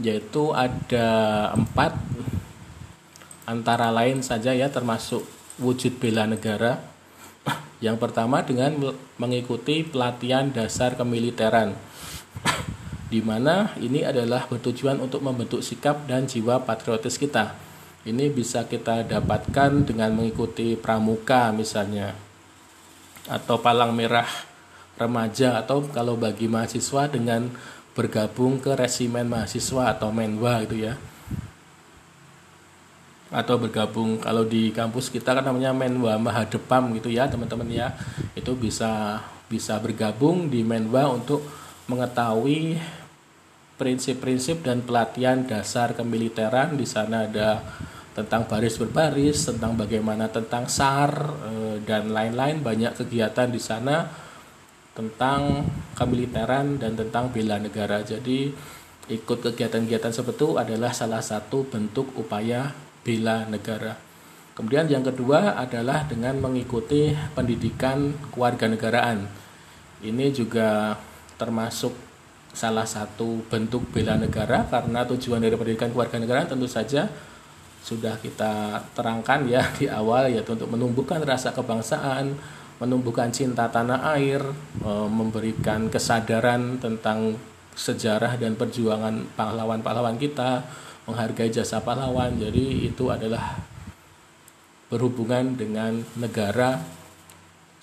Yaitu 0.03 0.51
ada 0.51 1.07
empat 1.55 1.95
antara 3.47 3.95
lain 3.95 4.27
saja 4.27 4.51
ya 4.51 4.67
termasuk 4.67 5.23
wujud 5.61 6.01
bela 6.01 6.27
negara. 6.27 6.81
Yang 7.85 7.97
pertama 8.01 8.43
dengan 8.43 8.97
mengikuti 9.21 9.85
pelatihan 9.87 10.51
dasar 10.51 10.97
kemiliteran. 10.97 11.77
Di 13.13 13.21
mana 13.21 13.77
ini 13.79 14.03
adalah 14.03 14.49
bertujuan 14.49 14.99
untuk 14.99 15.21
membentuk 15.21 15.61
sikap 15.61 16.09
dan 16.09 16.25
jiwa 16.27 16.65
patriotis 16.65 17.21
kita. 17.21 17.55
Ini 18.09 18.33
bisa 18.33 18.65
kita 18.65 19.05
dapatkan 19.05 19.85
dengan 19.85 20.17
mengikuti 20.17 20.73
pramuka 20.73 21.53
misalnya 21.53 22.17
atau 23.29 23.61
palang 23.61 23.93
merah 23.93 24.27
remaja 24.97 25.61
atau 25.61 25.85
kalau 25.93 26.17
bagi 26.17 26.49
mahasiswa 26.49 27.09
dengan 27.13 27.53
bergabung 27.93 28.61
ke 28.61 28.73
resimen 28.73 29.29
mahasiswa 29.29 29.97
atau 29.97 30.09
menwa 30.09 30.65
itu 30.65 30.89
ya 30.89 30.97
atau 33.31 33.63
bergabung 33.63 34.19
kalau 34.19 34.43
di 34.43 34.75
kampus 34.75 35.07
kita 35.07 35.39
kan 35.39 35.47
namanya 35.47 35.71
Menwa 35.71 36.19
Mahadepam 36.19 36.91
gitu 36.99 37.15
ya 37.15 37.31
teman-teman 37.31 37.71
ya. 37.71 37.95
Itu 38.35 38.59
bisa 38.59 39.23
bisa 39.47 39.79
bergabung 39.79 40.51
di 40.51 40.67
Menwa 40.67 41.11
untuk 41.15 41.47
mengetahui 41.87 42.79
prinsip-prinsip 43.79 44.67
dan 44.67 44.83
pelatihan 44.83 45.47
dasar 45.47 45.95
kemiliteran. 45.95 46.75
Di 46.75 46.85
sana 46.85 47.31
ada 47.31 47.63
tentang 48.11 48.51
baris 48.51 48.77
berbaris 48.77 49.47
tentang 49.47 49.79
bagaimana 49.79 50.27
tentang 50.27 50.67
SAR 50.67 51.15
eh, 51.47 51.77
dan 51.87 52.11
lain-lain. 52.11 52.61
Banyak 52.61 52.99
kegiatan 52.99 53.47
di 53.47 53.63
sana 53.63 54.11
tentang 54.91 55.71
kemiliteran 55.95 56.83
dan 56.83 56.99
tentang 56.99 57.31
bela 57.31 57.63
negara. 57.63 58.03
Jadi 58.03 58.51
ikut 59.11 59.39
kegiatan-kegiatan 59.39 60.11
seperti 60.11 60.39
itu 60.39 60.49
adalah 60.59 60.91
salah 60.91 61.23
satu 61.23 61.67
bentuk 61.67 62.11
upaya 62.19 62.90
bela 63.03 63.49
negara. 63.49 63.97
Kemudian 64.55 64.91
yang 64.93 65.01
kedua 65.01 65.57
adalah 65.57 66.05
dengan 66.05 66.37
mengikuti 66.37 67.17
pendidikan 67.33 68.13
kewarganegaraan. 68.35 69.25
Ini 70.05 70.27
juga 70.33 70.97
termasuk 71.41 71.97
salah 72.51 72.85
satu 72.85 73.47
bentuk 73.47 73.89
bela 73.95 74.19
negara 74.19 74.67
karena 74.69 75.07
tujuan 75.07 75.41
dari 75.41 75.55
pendidikan 75.55 75.95
kewarganegaraan 75.95 76.51
tentu 76.51 76.67
saja 76.67 77.07
sudah 77.81 78.21
kita 78.21 78.85
terangkan 78.93 79.49
ya 79.49 79.65
di 79.81 79.89
awal 79.89 80.29
yaitu 80.29 80.53
untuk 80.53 80.69
menumbuhkan 80.69 81.25
rasa 81.25 81.57
kebangsaan, 81.57 82.37
menumbuhkan 82.77 83.33
cinta 83.33 83.73
tanah 83.73 84.13
air, 84.17 84.45
e, 84.85 84.91
memberikan 85.09 85.89
kesadaran 85.89 86.77
tentang 86.77 87.41
sejarah 87.73 88.37
dan 88.37 88.61
perjuangan 88.61 89.25
pahlawan-pahlawan 89.33 90.21
kita, 90.21 90.61
menghargai 91.09 91.53
jasa 91.53 91.81
pahlawan. 91.81 92.37
Jadi 92.37 92.91
itu 92.91 93.09
adalah 93.09 93.61
berhubungan 94.91 95.55
dengan 95.55 96.03
negara. 96.19 96.83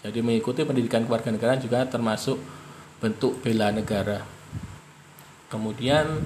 Jadi 0.04 0.20
mengikuti 0.22 0.68
pendidikan 0.68 1.08
keluarga 1.08 1.34
negara 1.34 1.56
juga 1.58 1.88
termasuk 1.88 2.38
bentuk 3.00 3.40
bela 3.42 3.72
negara. 3.74 4.22
Kemudian 5.48 6.22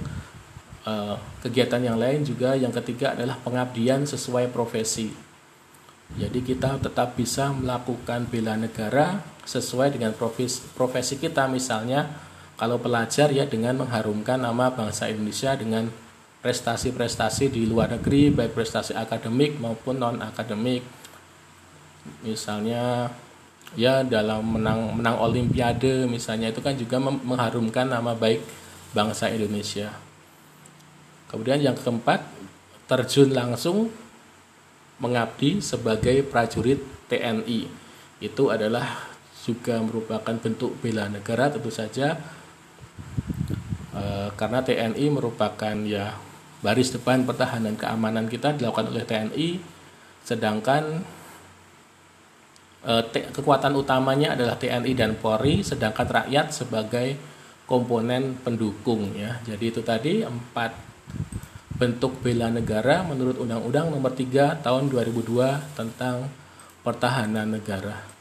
eh, 0.84 1.16
kegiatan 1.40 1.80
yang 1.80 1.96
lain 1.96 2.26
juga 2.26 2.58
yang 2.58 2.74
ketiga 2.74 3.14
adalah 3.14 3.38
pengabdian 3.40 4.04
sesuai 4.04 4.50
profesi. 4.50 5.32
Jadi 6.12 6.44
kita 6.44 6.76
tetap 6.76 7.16
bisa 7.16 7.48
melakukan 7.56 8.28
bela 8.28 8.52
negara 8.52 9.24
sesuai 9.48 9.96
dengan 9.96 10.12
profesi, 10.12 10.60
profesi 10.76 11.16
kita 11.16 11.48
misalnya 11.48 12.04
kalau 12.60 12.76
pelajar 12.76 13.32
ya 13.32 13.48
dengan 13.48 13.80
mengharumkan 13.80 14.36
nama 14.36 14.68
bangsa 14.70 15.08
Indonesia 15.08 15.56
dengan 15.56 15.88
prestasi-prestasi 16.42 17.54
di 17.54 17.64
luar 17.70 17.94
negeri 17.94 18.34
baik 18.34 18.52
prestasi 18.52 18.98
akademik 18.98 19.62
maupun 19.62 20.02
non 20.02 20.18
akademik 20.18 20.82
misalnya 22.26 23.14
ya 23.78 24.02
dalam 24.04 24.58
menang 24.58 24.98
menang 24.98 25.16
olimpiade 25.22 26.04
misalnya 26.04 26.52
itu 26.52 26.60
kan 26.60 26.74
juga 26.76 26.98
mengharumkan 27.00 27.88
nama 27.88 28.12
baik 28.12 28.42
bangsa 28.92 29.32
Indonesia. 29.32 29.94
Kemudian 31.32 31.64
yang 31.64 31.76
keempat 31.78 32.20
terjun 32.84 33.32
langsung 33.32 33.88
mengabdi 35.00 35.64
sebagai 35.64 36.20
prajurit 36.28 36.78
TNI 37.08 37.64
itu 38.20 38.44
adalah 38.52 39.08
juga 39.42 39.80
merupakan 39.82 40.36
bentuk 40.38 40.78
bela 40.78 41.10
negara 41.10 41.50
tentu 41.50 41.72
saja 41.72 42.20
e, 43.90 44.30
karena 44.38 44.62
TNI 44.62 45.06
merupakan 45.10 45.74
ya 45.82 46.14
baris 46.62 46.94
depan 46.94 47.26
pertahanan 47.26 47.74
keamanan 47.74 48.30
kita 48.30 48.54
dilakukan 48.54 48.88
oleh 48.94 49.02
TNI 49.02 49.48
sedangkan 50.22 51.02
e, 52.86 52.92
kekuatan 53.34 53.74
utamanya 53.74 54.38
adalah 54.38 54.54
TNI 54.54 54.92
dan 54.94 55.18
Polri 55.18 55.66
sedangkan 55.66 56.06
rakyat 56.22 56.54
sebagai 56.54 57.18
komponen 57.66 58.38
pendukung 58.40 59.10
ya 59.18 59.42
jadi 59.42 59.64
itu 59.74 59.82
tadi 59.82 60.22
empat 60.22 60.92
bentuk 61.82 62.22
bela 62.22 62.46
negara 62.46 63.02
menurut 63.02 63.42
Undang-Undang 63.42 63.90
Nomor 63.90 64.14
3 64.14 64.62
Tahun 64.62 64.84
2002 64.86 65.74
tentang 65.74 66.30
Pertahanan 66.86 67.58
Negara. 67.58 68.11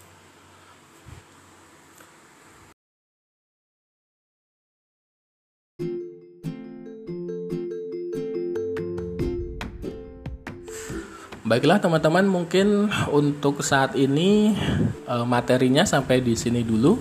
Baiklah 11.51 11.83
teman-teman, 11.83 12.23
mungkin 12.31 12.87
untuk 13.11 13.59
saat 13.59 13.99
ini 13.99 14.55
eh, 15.03 15.25
materinya 15.27 15.83
sampai 15.83 16.23
di 16.23 16.31
sini 16.31 16.63
dulu. 16.63 16.95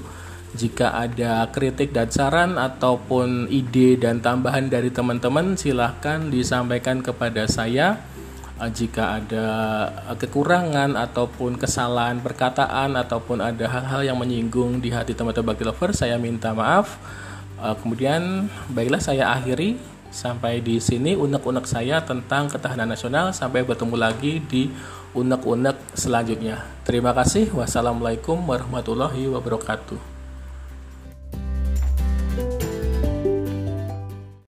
Jika 0.59 0.91
ada 0.91 1.47
kritik 1.55 1.95
dan 1.95 2.11
saran 2.11 2.59
ataupun 2.59 3.47
ide 3.47 3.95
dan 3.95 4.19
tambahan 4.19 4.67
dari 4.67 4.91
teman-teman 4.91 5.55
silahkan 5.55 6.35
disampaikan 6.35 6.99
kepada 6.99 7.47
saya. 7.47 8.03
Eh, 8.59 8.71
jika 8.75 9.23
ada 9.23 9.47
kekurangan 10.19 10.99
ataupun 10.99 11.55
kesalahan 11.55 12.19
perkataan 12.19 12.99
ataupun 12.99 13.39
ada 13.39 13.71
hal-hal 13.71 14.03
yang 14.03 14.19
menyinggung 14.19 14.83
di 14.83 14.91
hati 14.91 15.15
teman-teman 15.15 15.55
Bakti 15.55 15.63
Lover, 15.63 15.95
saya 15.95 16.19
minta 16.19 16.51
maaf. 16.51 16.99
Eh, 17.63 17.75
kemudian 17.87 18.51
baiklah 18.75 18.99
saya 18.99 19.31
akhiri 19.31 19.79
Sampai 20.11 20.61
di 20.61 20.83
sini 20.83 21.15
unek-unek 21.15 21.65
saya 21.65 22.03
tentang 22.03 22.51
ketahanan 22.51 22.91
nasional. 22.91 23.33
Sampai 23.33 23.63
bertemu 23.63 23.97
lagi 23.97 24.43
di 24.45 24.69
unek-unek 25.17 25.97
selanjutnya. 25.97 26.67
Terima 26.85 27.15
kasih. 27.17 27.51
Wassalamualaikum 27.55 28.39
warahmatullahi 28.43 29.31
wabarakatuh. 29.31 30.20